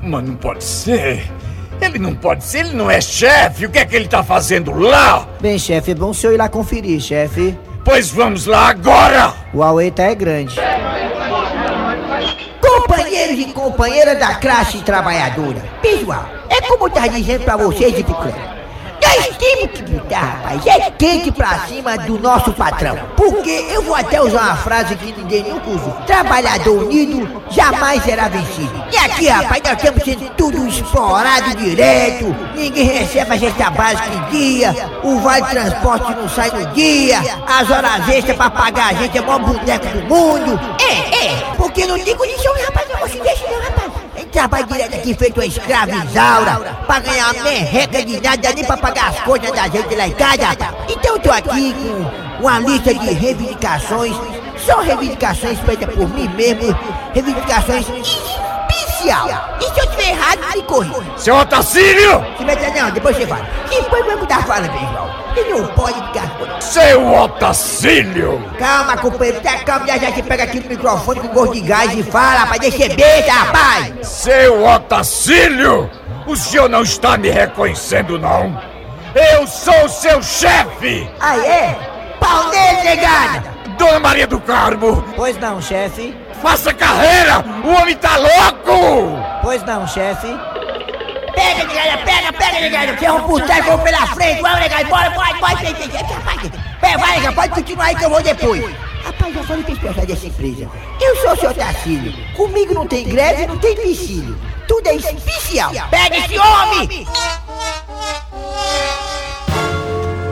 mas 0.00 0.24
não 0.24 0.36
pode 0.36 0.64
ser. 0.64 1.30
Ele 1.80 1.98
não 1.98 2.14
pode 2.14 2.44
ser, 2.44 2.60
ele 2.60 2.74
não 2.74 2.90
é 2.90 3.00
chefe. 3.00 3.66
O 3.66 3.70
que 3.70 3.78
é 3.78 3.84
que 3.84 3.94
ele 3.94 4.08
tá 4.08 4.22
fazendo 4.22 4.72
lá? 4.72 5.28
Bem, 5.40 5.58
chefe, 5.58 5.92
é 5.92 5.94
bom 5.94 6.10
o 6.10 6.14
senhor 6.14 6.32
ir 6.32 6.36
lá 6.36 6.48
conferir, 6.48 7.00
chefe. 7.00 7.56
Pois 7.84 8.10
vamos 8.10 8.46
lá 8.46 8.68
agora! 8.68 9.32
O 9.54 9.62
Aue 9.62 9.90
tá 9.90 10.04
é 10.04 10.14
grande. 10.14 10.56
Companheiros 12.60 13.38
e 13.38 13.44
companheiras 13.52 14.18
da 14.18 14.34
classe 14.34 14.78
trabalhadora, 14.78 15.62
pessoal, 15.80 16.26
é 16.48 16.60
como 16.62 16.86
eu 16.86 16.90
tava 16.90 17.10
dizendo 17.10 17.44
pra 17.44 17.56
vocês, 17.56 17.96
Epiclano. 17.96 18.56
Nós 19.02 19.36
temos 19.36 19.70
que 19.70 19.85
botar, 20.06 20.20
rapaz, 20.20 20.66
é 20.66 20.90
quente 20.92 21.30
pra 21.32 21.66
cima 21.66 21.98
do 21.98 22.18
nosso 22.18 22.52
patrão. 22.52 22.96
Porque 23.16 23.66
eu 23.70 23.82
vou 23.82 23.94
até 23.94 24.20
usar 24.22 24.42
uma 24.42 24.56
frase 24.56 24.94
que 24.96 25.12
ninguém 25.12 25.42
nunca 25.42 25.70
usou. 25.70 25.92
Trabalhador 26.06 26.84
unido 26.84 27.42
jamais 27.50 28.02
será 28.04 28.28
vencido. 28.28 28.84
E 28.92 28.96
aqui, 28.96 29.28
rapaz, 29.28 29.62
nós 29.62 29.72
estamos 29.76 30.04
sendo 30.04 30.30
tudo 30.36 30.66
explorado 30.66 31.56
direto. 31.56 32.34
Ninguém 32.54 32.84
recebe 32.84 33.34
a 33.34 33.38
cesta 33.38 33.70
básica 33.70 34.08
em 34.14 34.30
dia. 34.30 34.90
O 35.02 35.18
vale 35.20 35.46
transporte 35.46 36.14
não 36.14 36.28
sai 36.28 36.50
no 36.50 36.66
dia. 36.72 37.20
As 37.46 37.70
horas 37.70 38.08
extras 38.08 38.36
pra 38.36 38.50
pagar 38.50 38.90
a 38.90 38.94
gente 38.94 39.18
é 39.18 39.20
o 39.20 39.26
maior 39.26 39.40
boneco 39.40 39.86
do 39.86 40.02
mundo. 40.02 40.60
É, 40.80 41.26
é, 41.26 41.54
porque 41.56 41.86
não 41.86 41.98
tem 41.98 42.16
condição, 42.16 42.52
rapaz, 42.64 42.88
não 42.88 43.08
se 43.08 43.18
deixa 43.20 43.44
não, 43.50 43.60
rapaz. 43.60 43.95
Trabalha 44.36 44.66
direto 44.66 44.94
aqui 44.96 45.14
feito 45.14 45.40
uma 45.40 45.46
escravizaura 45.46 46.76
pra 46.86 47.00
ganhar 47.00 47.32
uma 47.32 47.42
merreca 47.44 48.04
de 48.04 48.20
nada, 48.20 48.52
nem 48.52 48.64
pra 48.66 48.76
pagar 48.76 49.08
as 49.08 49.20
coisas 49.20 49.50
da 49.50 49.62
gente 49.66 49.94
lá 49.94 50.06
em 50.06 50.12
casa. 50.12 50.74
Então 50.90 51.14
eu 51.14 51.18
tô 51.18 51.30
aqui 51.30 51.74
com 51.74 52.42
uma 52.42 52.58
lista 52.58 52.92
de 52.92 53.14
reivindicações, 53.14 54.14
são 54.62 54.82
reivindicações 54.82 55.58
feitas 55.60 55.88
por 55.94 56.06
mim 56.10 56.28
mesmo, 56.28 56.78
reivindicações 57.14 57.86
especial. 57.88 59.56
E 59.58 59.64
se 59.72 59.80
eu 59.80 59.90
tiver 59.92 60.10
errado, 60.10 60.40
me 60.54 60.62
corrija. 60.64 61.02
Seu 61.16 61.36
Otacílio! 61.36 62.22
Se 62.36 62.44
meta 62.44 62.70
não, 62.78 62.90
depois 62.90 63.16
você 63.16 63.26
fala. 63.26 63.48
Depois 63.70 64.04
vai 64.04 64.16
mudar 64.16 64.36
a 64.36 64.42
fala, 64.42 64.68
pessoal. 64.68 65.25
Ele 65.36 65.50
não 65.50 65.66
pode 65.68 65.94
ficar... 65.94 66.60
Seu 66.60 67.14
Otacílio! 67.14 68.42
Calma, 68.58 68.96
companheiro, 68.96 69.40
tá 69.40 69.58
calma, 69.58 69.86
já 69.86 69.98
já 69.98 70.10
você 70.10 70.22
pega 70.22 70.44
aqui 70.44 70.60
no 70.60 70.68
microfone 70.68 71.20
com 71.20 71.28
gosto 71.28 71.52
de 71.52 71.60
gás 71.60 71.92
e 71.94 72.02
fala, 72.02 72.40
rapaz, 72.40 72.60
deixa 72.60 72.88
besta, 72.94 73.32
rapaz! 73.32 73.94
Seu 74.02 74.64
Otacílio! 74.64 75.90
O 76.26 76.34
senhor 76.34 76.68
não 76.68 76.82
está 76.82 77.16
me 77.16 77.30
reconhecendo, 77.30 78.18
não? 78.18 78.60
Eu 79.14 79.46
sou 79.46 79.88
seu 79.88 80.22
chefe! 80.22 81.08
Ah, 81.20 81.36
é? 81.36 81.78
Pau 82.18 82.48
nele, 82.50 82.82
negada! 82.82 83.56
Dona 83.78 84.00
Maria 84.00 84.26
do 84.26 84.40
Carmo! 84.40 85.04
Pois 85.14 85.38
não, 85.38 85.60
chefe. 85.60 86.16
Faça 86.42 86.72
carreira! 86.72 87.44
O 87.64 87.80
homem 87.80 87.94
tá 87.96 88.16
louco! 88.16 89.22
Pois 89.42 89.62
não, 89.64 89.86
chefe. 89.86 90.34
Pega, 91.36 91.64
negada, 91.64 91.98
pega, 91.98 92.32
pega, 92.32 92.60
negada! 92.60 92.96
Ferro 92.96 93.22
por 93.28 93.42
trás, 93.42 93.64
vamos 93.64 93.82
pela 93.84 94.06
frente, 94.06 94.40
vamos, 94.40 94.58
negada, 94.58 94.84
bora, 94.84 95.10
bora, 95.10 95.34
bora, 95.34 95.54
vai, 95.54 95.54
vai, 95.54 95.74
vai, 95.74 96.50
vai, 96.80 96.98
vai, 96.98 97.16
negada, 97.18 97.34
pode 97.34 97.48
continuar 97.50 97.84
aí 97.84 97.94
que 97.94 98.04
eu 98.04 98.10
vou 98.10 98.22
depois. 98.22 98.74
Rapaz, 99.04 99.34
já 99.34 99.42
falei 99.44 99.62
que 99.62 99.72
esse 99.72 99.80
pessoal 99.80 100.06
dessa 100.06 100.26
empresa. 100.26 100.70
Eu 101.00 101.16
sou 101.16 101.32
o 101.32 101.36
seu 101.36 101.54
Tacílio. 101.54 102.12
Comigo 102.34 102.74
não 102.74 102.86
tem 102.88 103.06
greve, 103.06 103.46
não 103.46 103.58
tem 103.58 103.72
empecilho. 103.74 104.36
Tudo 104.66 104.88
é 104.88 104.96
especial. 104.96 105.70
Pega 105.90 106.16
esse 106.16 106.38
homem! 106.38 107.06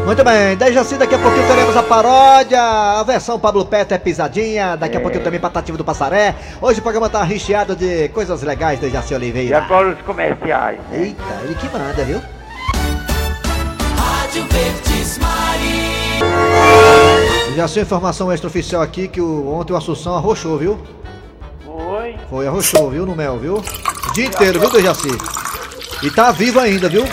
Muito 0.05 0.23
bem, 0.23 0.55
Dejaci, 0.57 0.97
daqui 0.97 1.15
a 1.15 1.19
pouquinho 1.19 1.47
teremos 1.47 1.75
a 1.77 1.83
paródia, 1.83 2.61
a 2.61 3.03
versão 3.05 3.39
Pablo 3.39 3.65
Petro 3.65 3.95
é 3.95 3.99
pisadinha, 3.99 4.77
daqui 4.77 4.99
a 4.99 5.01
pouquinho 5.01 5.25
também 5.25 5.41
Patativa 5.41 5.79
do 5.79 5.85
Passaré. 5.85 6.35
Hoje 6.61 6.79
o 6.81 6.83
programa 6.83 7.09
tá 7.09 7.23
recheado 7.23 7.75
de 7.75 8.09
coisas 8.11 8.43
legais, 8.43 8.79
Dejaci 8.79 9.15
E 9.15 9.17
Oliveira. 9.17 9.59
agora 9.63 9.95
os 9.95 10.01
comerciais. 10.03 10.79
Eita, 10.93 11.23
ele 11.43 11.55
que 11.55 11.67
manda, 11.71 12.05
viu? 12.05 12.21
Rádio 13.97 14.45
Verdes 14.51 15.19
Mari. 15.19 16.21
Dejaci, 17.51 17.81
informação 17.81 18.31
extraoficial 18.31 18.83
aqui 18.83 19.09
que 19.09 19.23
o, 19.23 19.49
ontem 19.55 19.73
o 19.73 19.77
Assunção 19.77 20.17
arrochou, 20.17 20.59
viu? 20.59 20.79
Foi. 21.65 22.15
Foi, 22.29 22.47
arrochou, 22.47 22.91
viu, 22.91 23.07
no 23.07 23.17
mel, 23.17 23.39
viu? 23.39 23.57
O 23.57 24.13
dia 24.13 24.27
inteiro, 24.27 24.61
viu, 24.61 24.71
Dejaci? 24.71 25.09
E 26.03 26.11
tá 26.11 26.31
vivo 26.31 26.61
ainda, 26.61 26.91
viu? 26.91 27.05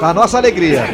Pra 0.00 0.12
nossa 0.12 0.36
alegria. 0.36 0.84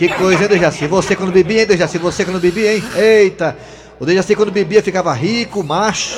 Que 0.00 0.08
coisa, 0.08 0.44
hein, 0.44 0.48
Dejaci? 0.48 0.86
Você 0.86 1.14
quando 1.14 1.30
bebia, 1.30 1.60
hein, 1.60 1.66
Dejaci? 1.66 1.98
Você 1.98 2.24
quando 2.24 2.40
bebia, 2.40 2.74
hein? 2.74 2.82
Eita! 2.96 3.54
O 3.98 4.06
Dejaci 4.06 4.34
quando 4.34 4.50
bebia 4.50 4.82
ficava 4.82 5.12
rico, 5.12 5.62
macho. 5.62 6.16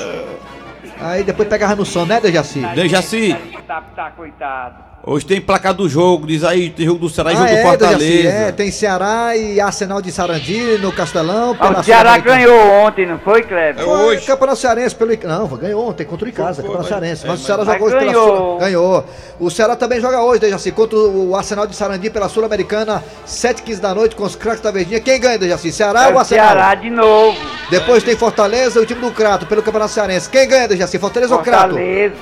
Aí 1.01 1.25
depois 1.25 1.49
pegava 1.49 1.75
no 1.75 1.85
sono, 1.85 2.07
né, 2.07 2.21
Dejaci? 2.21 2.61
Dejaci, 2.77 3.37
Tá, 3.67 3.81
tá, 3.97 4.13
coitado. 4.13 4.92
Hoje 5.05 5.27
tem 5.27 5.41
placar 5.41 5.75
do 5.75 5.89
jogo, 5.89 6.27
diz 6.27 6.45
aí, 6.45 6.71
tem 6.71 6.87
jogo 6.87 6.99
do 7.01 7.09
Ceará 7.11 7.33
e 7.33 7.35
Ah, 7.35 7.39
jogo 7.39 7.51
do 7.51 7.57
é, 7.57 7.63
Fortaleza. 7.63 7.99
Dejaci, 7.99 8.27
é, 8.27 8.53
tem 8.53 8.71
Ceará 8.71 9.37
e 9.37 9.61
Arsenal 9.61 10.01
de 10.03 10.13
Sarandi 10.13 10.79
no 10.81 10.93
Castelão. 10.93 11.57
Ah, 11.59 11.67
pela 11.69 11.81
o 11.81 11.85
Ceará 11.85 12.19
ganhou 12.19 12.57
ontem, 12.85 13.07
não 13.07 13.19
foi, 13.19 13.43
Kleber? 13.43 13.85
Foi 13.85 14.17
Campeonato 14.19 14.59
Cearense 14.61 14.95
pelo. 14.95 15.13
Não, 15.25 15.47
ganhou 15.49 15.89
ontem 15.89 16.05
contra 16.05 16.27
o 16.27 16.29
Icasa, 16.29 16.63
Campeonato 16.63 16.89
Cearense. 16.89 17.27
Mas 17.27 17.41
o 17.41 17.45
Ceará 17.45 17.65
mas 17.65 17.73
jogou 17.75 17.89
hoje 17.89 17.99
pela 17.99 18.13
ganhou. 18.13 18.37
Sul. 18.37 18.59
Ganhou. 18.59 19.05
O 19.41 19.51
Ceará 19.51 19.77
também 19.77 20.01
joga 20.01 20.21
hoje, 20.23 20.41
Dejaci, 20.41 20.71
contra 20.73 20.97
o 20.99 21.35
Arsenal 21.37 21.67
de 21.67 21.75
Sarandi 21.75 22.11
pela 22.11 22.29
Sul-Americana, 22.29 23.03
7h15 23.27 23.81
da 23.81 23.95
noite, 23.95 24.15
com 24.17 24.25
os 24.25 24.37
craques 24.37 24.61
da 24.63 24.71
Verdinha. 24.71 25.01
Quem 25.01 25.19
ganha, 25.21 25.39
Dejaci? 25.39 25.73
Ceará 25.73 26.05
É 26.05 26.09
ou 26.09 26.15
o 26.15 26.19
Arsenal? 26.19 26.47
Ceará 26.47 26.75
de 26.75 26.91
novo. 26.91 27.37
Depois 27.71 28.03
tem 28.05 28.15
Fortaleza 28.15 28.79
e 28.79 28.83
o 28.83 28.87
time 28.87 29.01
do 29.01 29.11
Crato 29.11 29.47
pelo 29.47 29.63
Campeonato 29.63 29.93
Cearense. 29.93 30.29
Quem 30.29 30.47
ganha, 30.47 30.69
Dejaci? 30.69 30.99
Fortaleza 30.99 31.35
ou 31.35 31.41
Crato? 31.43 31.71
Fortaleza. 31.71 32.13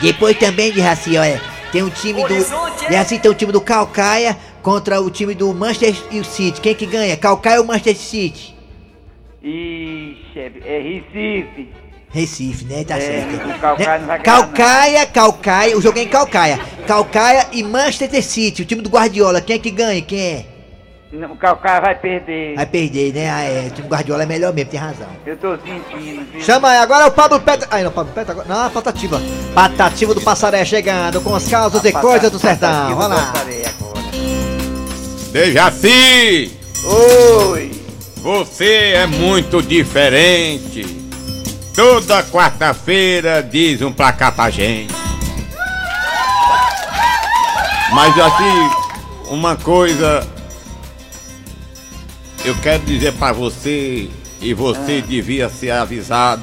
Depois 0.00 0.36
também 0.38 0.72
de 0.72 0.80
Raci, 0.80 1.16
olha, 1.18 1.40
tem 1.72 1.82
um 1.82 1.90
time 1.90 2.22
do. 2.22 2.34
De 2.88 2.94
Raci 2.94 3.18
tem 3.18 3.30
um 3.30 3.34
time 3.34 3.52
do 3.52 3.60
Calcaia 3.60 4.36
contra 4.62 5.00
o 5.00 5.10
time 5.10 5.34
do 5.34 5.52
Manchester 5.54 5.94
City. 6.24 6.60
Quem 6.60 6.74
que 6.74 6.86
ganha? 6.86 7.16
Calcaia 7.16 7.60
ou 7.60 7.66
Manchester 7.66 7.96
City? 7.96 8.54
Ixi, 9.42 10.38
é, 10.38 10.52
é 10.64 10.80
Recife. 10.80 11.68
Recife, 12.08 12.64
né? 12.64 12.84
Tá 12.84 12.96
É, 12.96 13.00
certo. 13.00 13.48
o 13.48 13.58
Calcaia 13.58 13.98
Né? 13.98 14.18
Calcaia, 14.18 15.06
Calcaia, 15.06 15.76
o 15.78 15.82
jogo 15.82 15.98
é 15.98 16.02
em 16.02 16.08
Calcaia. 16.08 16.58
Calcaia 16.86 17.46
e 17.52 17.62
Manchester 17.62 18.22
City, 18.22 18.62
o 18.62 18.64
time 18.64 18.80
do 18.82 18.88
Guardiola. 18.90 19.40
Quem 19.40 19.56
é 19.56 19.58
que 19.58 19.70
ganha? 19.70 20.00
Quem 20.02 20.18
é? 20.20 20.46
Não, 21.12 21.32
O 21.32 21.36
Calcaia 21.36 21.80
vai 21.80 21.94
perder. 21.94 22.56
Vai 22.56 22.66
perder, 22.66 23.12
né? 23.14 23.30
Ah, 23.30 23.42
é, 23.42 23.68
o 23.68 23.70
time 23.70 23.88
Guardiola 23.88 24.24
é 24.24 24.26
melhor 24.26 24.52
mesmo, 24.52 24.70
tem 24.70 24.80
razão. 24.80 25.06
Eu 25.24 25.36
tô 25.36 25.56
sentindo. 25.58 26.24
viu? 26.32 26.40
Chama 26.42 26.68
aí, 26.68 26.78
agora 26.78 27.04
é 27.04 27.06
o 27.06 27.12
Pablo 27.12 27.40
Peta. 27.40 27.66
Aí, 27.70 27.84
não, 27.84 27.92
Pablo 27.92 28.12
Peta 28.12 28.32
agora. 28.32 28.48
Não, 28.48 28.66
a 28.66 28.70
Patativa. 28.70 29.20
Patativa 29.54 30.14
do 30.14 30.20
Passaré 30.20 30.64
chegando 30.64 31.20
com 31.20 31.32
os 31.32 31.46
causos 31.48 31.80
de 31.80 31.92
coisa 31.92 32.28
do 32.28 32.38
sertão. 32.38 32.96
Vamos 32.96 33.16
lá. 33.16 33.32
Dejaci! 35.32 36.50
Oi! 36.84 37.70
Você 38.16 38.94
é 38.96 39.06
muito 39.06 39.62
diferente. 39.62 40.84
Toda 41.74 42.22
quarta-feira 42.24 43.42
diz 43.42 43.80
um 43.82 43.92
pra 43.92 44.12
cá 44.12 44.32
pra 44.32 44.50
gente. 44.50 44.92
Mas 47.92 48.18
assim, 48.18 48.70
uma 49.30 49.54
coisa 49.56 50.26
eu 52.46 52.54
quero 52.56 52.84
dizer 52.84 53.12
pra 53.14 53.32
você 53.32 54.08
e 54.40 54.54
você 54.54 55.00
devia 55.00 55.48
ser 55.48 55.70
avisado. 55.72 56.42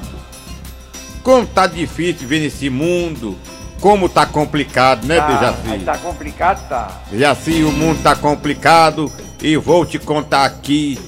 Como 1.24 1.46
tá 1.48 1.66
difícil 1.68 2.28
ver 2.28 2.42
nesse 2.42 2.70
mundo, 2.70 3.38
como 3.80 4.10
tá 4.10 4.26
complicado, 4.26 5.06
né, 5.06 5.18
Tá, 5.20 5.28
Dejaci? 5.28 5.84
tá 5.86 5.98
complicado, 5.98 6.68
tá. 6.68 7.02
Jaci, 7.14 7.64
o 7.64 7.72
mundo 7.72 8.02
tá 8.04 8.16
complicado 8.16 9.12
e 9.42 9.56
vou 9.56 9.86
te 9.86 9.98
contar 9.98 10.44
aqui 10.46 11.00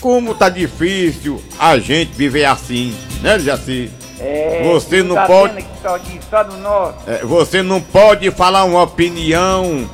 como 0.00 0.34
tá 0.34 0.48
difícil 0.48 1.40
a 1.58 1.78
gente 1.78 2.12
viver 2.14 2.44
assim, 2.46 2.94
né, 3.22 3.38
Jaci? 3.38 3.90
É, 4.18 4.62
Você 4.72 5.02
não 5.02 5.14
tá 5.14 5.26
pode- 5.26 5.64
só 5.80 5.94
aqui, 5.96 6.20
só 6.28 6.44
no 6.44 6.56
norte. 6.58 6.98
É, 7.06 7.18
você 7.24 7.62
não 7.62 7.80
pode 7.80 8.30
falar 8.30 8.64
uma 8.64 8.82
opinião, 8.82 9.88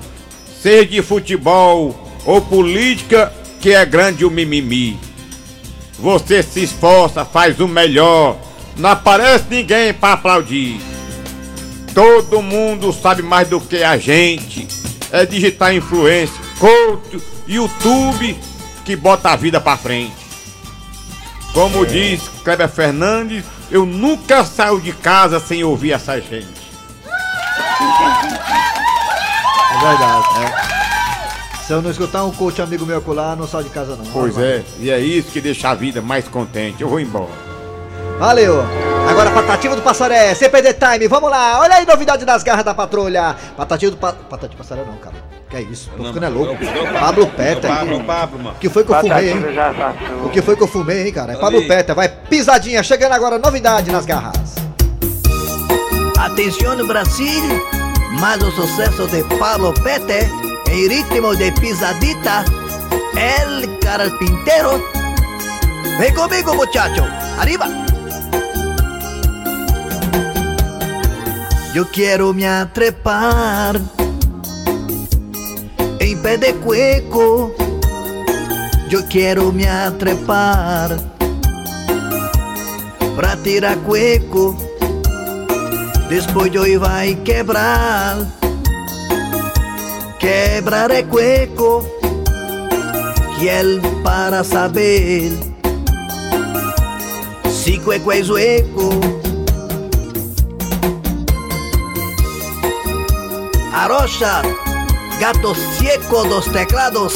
seja 0.60 0.86
de 0.86 1.02
futebol 1.02 1.94
ou 2.24 2.40
política, 2.40 3.32
que 3.60 3.72
é 3.72 3.84
grande 3.84 4.24
o 4.24 4.30
mimimi. 4.30 4.98
Você 5.98 6.42
se 6.42 6.62
esforça, 6.62 7.24
faz 7.24 7.58
o 7.60 7.66
melhor, 7.66 8.36
não 8.76 8.90
aparece 8.90 9.44
ninguém 9.48 9.94
para 9.94 10.14
aplaudir. 10.14 10.80
Todo 11.94 12.42
mundo 12.42 12.92
sabe 12.92 13.22
mais 13.22 13.48
do 13.48 13.60
que 13.60 13.82
a 13.82 13.96
gente. 13.96 14.68
É 15.10 15.24
digitar 15.24 15.74
influência, 15.74 16.36
coach, 16.58 17.22
YouTube 17.46 18.38
que 18.84 18.94
bota 18.94 19.30
a 19.30 19.36
vida 19.36 19.60
pra 19.60 19.76
frente. 19.76 20.14
Como 21.52 21.86
diz 21.86 22.20
Kleber 22.44 22.68
Fernandes, 22.68 23.44
eu 23.70 23.86
nunca 23.86 24.44
saio 24.44 24.80
de 24.80 24.92
casa 24.92 25.40
sem 25.40 25.64
ouvir 25.64 25.92
essa 25.92 26.20
gente. 26.20 26.66
É 29.70 29.78
verdade. 29.80 30.65
Se 31.66 31.72
eu 31.72 31.82
não 31.82 31.90
escutar 31.90 32.24
um 32.24 32.30
coach 32.30 32.62
amigo 32.62 32.86
meu 32.86 32.98
acolá, 32.98 33.34
não 33.34 33.44
saio 33.44 33.64
de 33.64 33.70
casa 33.70 33.96
não. 33.96 34.04
Pois 34.12 34.38
é, 34.38 34.62
e 34.78 34.88
é 34.88 35.00
isso 35.00 35.32
que 35.32 35.40
deixa 35.40 35.68
a 35.68 35.74
vida 35.74 36.00
mais 36.00 36.28
contente. 36.28 36.80
Eu 36.80 36.88
vou 36.88 37.00
embora. 37.00 37.32
Valeu! 38.20 38.64
Agora 39.10 39.32
Patativa 39.32 39.74
do 39.74 39.82
Passaré, 39.82 40.32
CPD 40.36 40.74
Time, 40.74 41.08
vamos 41.08 41.28
lá! 41.28 41.58
Olha 41.58 41.74
aí, 41.74 41.84
novidade 41.84 42.24
das 42.24 42.44
garras 42.44 42.64
da 42.64 42.72
patrulha! 42.72 43.34
Patativa 43.56 43.90
do 43.90 43.96
pa... 43.96 44.12
Patativa 44.12 44.54
do 44.54 44.58
Passaré 44.58 44.84
não, 44.86 44.96
cara. 44.98 45.16
Que 45.50 45.56
é 45.56 45.62
isso? 45.62 45.90
Tô 45.96 46.04
ficando 46.04 46.26
é 46.26 46.28
louco. 46.28 46.56
Pablo 47.00 47.26
Peta. 47.26 47.66
Pablo, 47.66 48.04
Pablo, 48.04 48.38
mano. 48.38 48.56
O 48.56 48.60
que 48.60 48.68
foi 48.68 48.84
que 48.84 48.92
eu 48.92 49.00
fumei, 49.00 49.30
hein? 49.30 49.44
O 50.24 50.28
que 50.28 50.42
foi 50.42 50.56
que 50.56 50.62
eu 50.62 50.68
fumei, 50.68 51.06
hein, 51.08 51.12
cara? 51.12 51.32
É 51.32 51.36
Pablo 51.36 51.66
Peta, 51.66 51.94
vai 51.96 52.08
pisadinha, 52.08 52.80
chegando 52.84 53.12
agora, 53.12 53.38
novidade 53.38 53.90
nas 53.90 54.06
garras. 54.06 54.54
Atención 56.16 56.86
Brasil, 56.86 57.42
más 58.20 58.38
los 58.40 58.54
sucesos 58.54 59.10
de 59.10 59.24
Pablo 59.36 59.74
Pete 59.82 60.45
en 60.68 60.88
ritmo 60.88 61.34
de 61.34 61.52
pisadita, 61.52 62.44
el 63.16 63.78
carpintero. 63.78 64.82
Ven 65.98 66.14
conmigo 66.14 66.54
muchacho, 66.54 67.06
arriba. 67.38 67.68
Yo 71.74 71.86
quiero 71.90 72.32
me 72.32 72.46
atrepar 72.48 73.78
en 75.98 76.22
pé 76.22 76.38
de 76.38 76.54
cueco. 76.54 77.54
Yo 78.88 79.04
quiero 79.08 79.52
me 79.52 79.68
atrepar 79.68 80.96
pra 83.16 83.36
tirar 83.36 83.76
cueco. 83.78 84.56
Después 86.08 86.52
yo 86.52 86.64
iba 86.64 87.00
a 87.00 87.24
quebrar, 87.24 88.26
quebraré 90.26 91.04
cueco, 91.04 91.88
que 93.38 93.60
él 93.60 93.80
para 94.02 94.42
saber 94.42 95.30
si 97.48 97.78
cueco 97.78 98.10
es 98.10 98.28
hueco. 98.28 98.90
Arocha, 103.72 104.42
gato 105.20 105.54
seco 105.78 106.24
dos 106.24 106.50
teclados. 106.50 107.14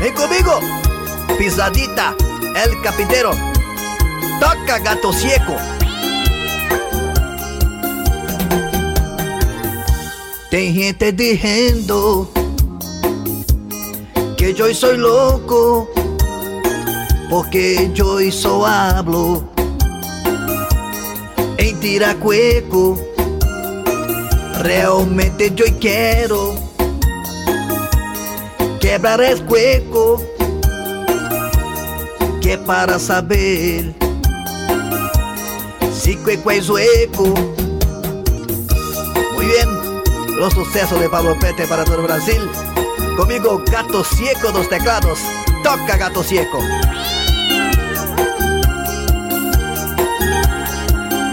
Ven 0.00 0.14
conmigo, 0.14 0.58
pisadita, 1.38 2.16
el 2.64 2.80
carpintero. 2.82 3.30
Toca 4.40 4.80
gato 4.80 5.12
seco. 5.12 5.54
Tem 10.50 10.74
gente 10.74 11.12
dizendo 11.12 12.28
que 14.36 14.46
eu 14.46 14.74
sou 14.74 14.96
louco, 14.96 15.88
porque 17.28 17.88
eu 17.96 18.32
só 18.32 18.64
hablo 18.64 19.48
em 21.56 21.76
tiracueco. 21.76 22.98
Realmente 24.64 25.52
eu 25.56 25.72
quero 25.78 26.56
quebrar 28.80 29.20
el 29.20 29.40
cueco, 29.44 30.20
que 32.42 32.58
para 32.58 32.98
saber 32.98 33.94
si 35.92 36.16
cueco 36.16 36.50
es 36.50 36.68
hueco. 36.68 37.34
Los 40.40 40.54
sucesos 40.54 40.98
de 40.98 41.06
Pablo 41.10 41.38
Pete 41.38 41.66
para 41.66 41.84
todo 41.84 42.02
Brasil. 42.02 42.40
Conmigo, 43.14 43.62
Gato 43.70 44.02
Cieco 44.02 44.50
dos 44.50 44.70
teclados. 44.70 45.18
Toca 45.62 45.98
Gato 45.98 46.22
Cieco. 46.22 46.60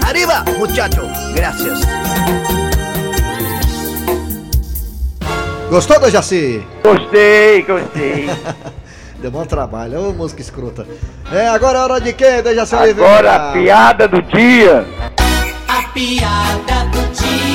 Arriba, 0.06 0.44
muchacho. 0.58 1.08
Gracias. 1.34 1.80
Gostou, 5.70 6.00
Dejaci? 6.00 6.62
Gostei, 6.84 7.62
gostei. 7.62 8.28
Deu 9.22 9.30
bom 9.30 9.46
trabalho, 9.46 10.10
ô 10.10 10.12
música 10.12 10.42
escrota. 10.42 10.86
É, 11.32 11.48
agora 11.48 11.78
é 11.78 11.80
hora 11.80 11.98
de 11.98 12.12
quê, 12.12 12.42
Dejaci 12.42 12.74
Agora 12.74 12.84
Oliveira? 12.90 13.36
a 13.36 13.52
piada 13.52 14.06
do 14.06 14.20
dia. 14.20 14.86
A 15.66 15.82
piada 15.94 16.84
do 16.92 17.00
dia. 17.14 17.47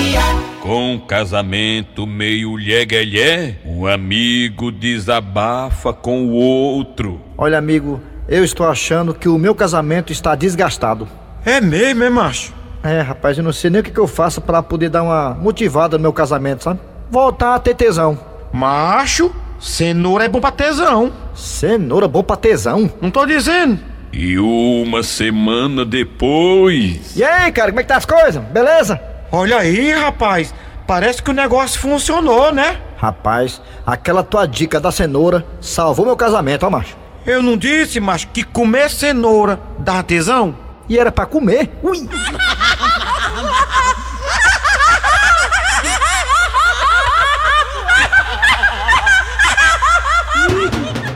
Com 0.64 0.98
casamento 0.98 2.08
meio 2.08 2.56
lheguelhé, 2.56 3.58
um 3.66 3.86
amigo 3.86 4.72
desabafa 4.72 5.92
com 5.92 6.28
o 6.28 6.32
outro. 6.32 7.20
Olha, 7.38 7.58
amigo, 7.58 8.00
eu 8.30 8.46
estou 8.46 8.66
achando 8.66 9.14
que 9.14 9.28
o 9.28 9.38
meu 9.38 9.54
casamento 9.54 10.14
está 10.14 10.36
desgastado. 10.36 11.06
É 11.46 11.60
mesmo, 11.60 12.06
é 12.06 12.10
macho? 12.10 12.54
É, 12.82 13.02
rapaz, 13.02 13.38
eu 13.38 13.44
não 13.44 13.52
sei 13.52 13.72
nem 13.72 13.82
o 13.82 13.84
que, 13.84 13.92
que 13.92 14.00
eu 14.00 14.08
faço 14.08 14.40
pra 14.40 14.64
poder 14.64 14.88
dar 14.88 15.04
uma 15.04 15.34
motivada 15.34 15.98
no 15.98 16.04
meu 16.04 16.14
casamento, 16.14 16.64
sabe? 16.64 16.80
Voltar 17.12 17.56
a 17.56 17.60
ter 17.60 17.76
tesão. 17.76 18.18
Macho, 18.54 19.36
cenoura 19.60 20.24
é 20.24 20.30
bom 20.30 20.40
pra 20.40 20.50
tesão. 20.50 21.12
Cenoura 21.36 22.08
bom 22.08 22.24
pra 22.24 22.38
tesão? 22.38 22.90
Não 23.02 23.12
tô 23.12 23.26
dizendo. 23.26 23.78
E 24.14 24.40
uma 24.40 25.04
semana 25.04 25.84
depois. 25.84 27.18
E 27.18 27.22
aí, 27.22 27.52
cara, 27.52 27.70
como 27.70 27.82
é 27.82 27.84
que 27.84 27.90
tá 27.90 27.98
as 27.98 28.06
coisas? 28.06 28.42
Beleza? 28.46 29.12
Olha 29.36 29.58
aí, 29.58 29.92
rapaz. 29.92 30.54
Parece 30.86 31.24
que 31.24 31.32
o 31.32 31.34
negócio 31.34 31.82
funcionou, 31.82 32.54
né? 32.54 32.80
Rapaz, 32.98 33.60
aquela 33.84 34.24
tua 34.24 34.46
dica 34.46 34.80
da 34.80 34.92
cenoura 34.92 35.44
salvou 35.60 36.06
meu 36.06 36.16
casamento, 36.16 36.68
ó, 36.68 36.70
macho. 36.70 36.96
Eu 37.26 37.42
não 37.42 37.58
disse, 37.58 38.00
macho, 38.00 38.28
que 38.28 38.44
comer 38.44 38.92
cenoura 38.92 39.60
dá 39.80 40.04
tesão? 40.04 40.56
E 40.88 41.00
era 41.00 41.12
pra 41.12 41.26
comer? 41.26 41.72
Ui! 41.82 42.08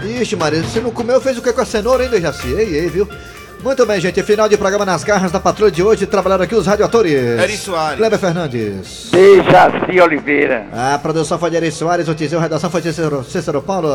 Vixe, 0.02 0.36
Maria, 0.36 0.64
você 0.64 0.80
não 0.80 0.90
comeu, 0.90 1.22
fez 1.22 1.38
o 1.38 1.42
que 1.44 1.54
com 1.54 1.62
a 1.62 1.66
cenoura, 1.66 2.04
hein, 2.04 2.10
Dejaci? 2.10 2.48
Ei, 2.48 2.78
ei, 2.78 2.90
viu? 2.90 3.08
Muito 3.64 3.86
bem, 3.86 4.00
gente. 4.00 4.22
Final 4.24 4.48
de 4.48 4.56
programa 4.56 4.86
nas 4.86 5.04
garras 5.04 5.32
da 5.32 5.40
patrulha 5.40 5.72
de 5.72 5.84
hoje. 5.84 6.06
Trabalharam 6.06 6.44
aqui 6.44 6.56
os 6.56 6.66
radioatores. 6.66 7.14
Eri 7.14 7.58
Soares. 7.58 7.98
Kleber 7.98 8.20
Fernandes. 8.20 9.10
Dejaci 9.12 10.00
Oliveira. 10.00 10.68
A 10.72 10.98
produção 11.00 11.40
foi 11.40 11.50
de 11.50 11.58
Eri 11.58 11.72
Soares, 11.72 12.08
o 12.08 12.14
Tizil, 12.14 12.38
a 12.38 12.42
redação 12.42 12.70
foi 12.70 12.82
de 12.82 12.94
Cícero, 12.94 13.24
Cícero 13.24 13.62
Paulo, 13.62 13.90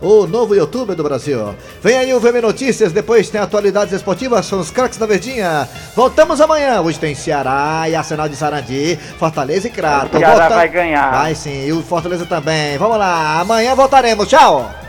o 0.00 0.26
novo 0.26 0.54
youtuber 0.54 0.96
do 0.96 1.02
Brasil. 1.02 1.54
Vem 1.82 1.96
aí 1.96 2.14
o 2.14 2.20
VM 2.20 2.40
Notícias, 2.42 2.92
depois 2.92 3.28
tem 3.28 3.40
atualidades 3.40 3.92
esportivas, 3.92 4.46
são 4.46 4.58
os 4.58 4.70
craques 4.70 4.98
da 4.98 5.06
Verdinha. 5.06 5.68
Voltamos 5.94 6.40
amanhã. 6.40 6.80
Hoje 6.80 6.98
tem 6.98 7.14
Ceará 7.14 7.84
e 7.88 7.94
Arsenal 7.94 8.28
de 8.28 8.36
Sarandi, 8.36 8.98
Fortaleza 9.18 9.68
e 9.68 9.70
Crato. 9.70 10.16
O 10.16 10.18
Ceará 10.18 10.48
vai 10.48 10.68
ganhar. 10.68 11.12
Vai 11.12 11.34
sim, 11.34 11.66
e 11.66 11.72
o 11.72 11.82
Fortaleza 11.82 12.24
também. 12.24 12.78
Vamos 12.78 12.98
lá, 12.98 13.40
amanhã 13.40 13.74
voltaremos. 13.74 14.26
Tchau. 14.26 14.83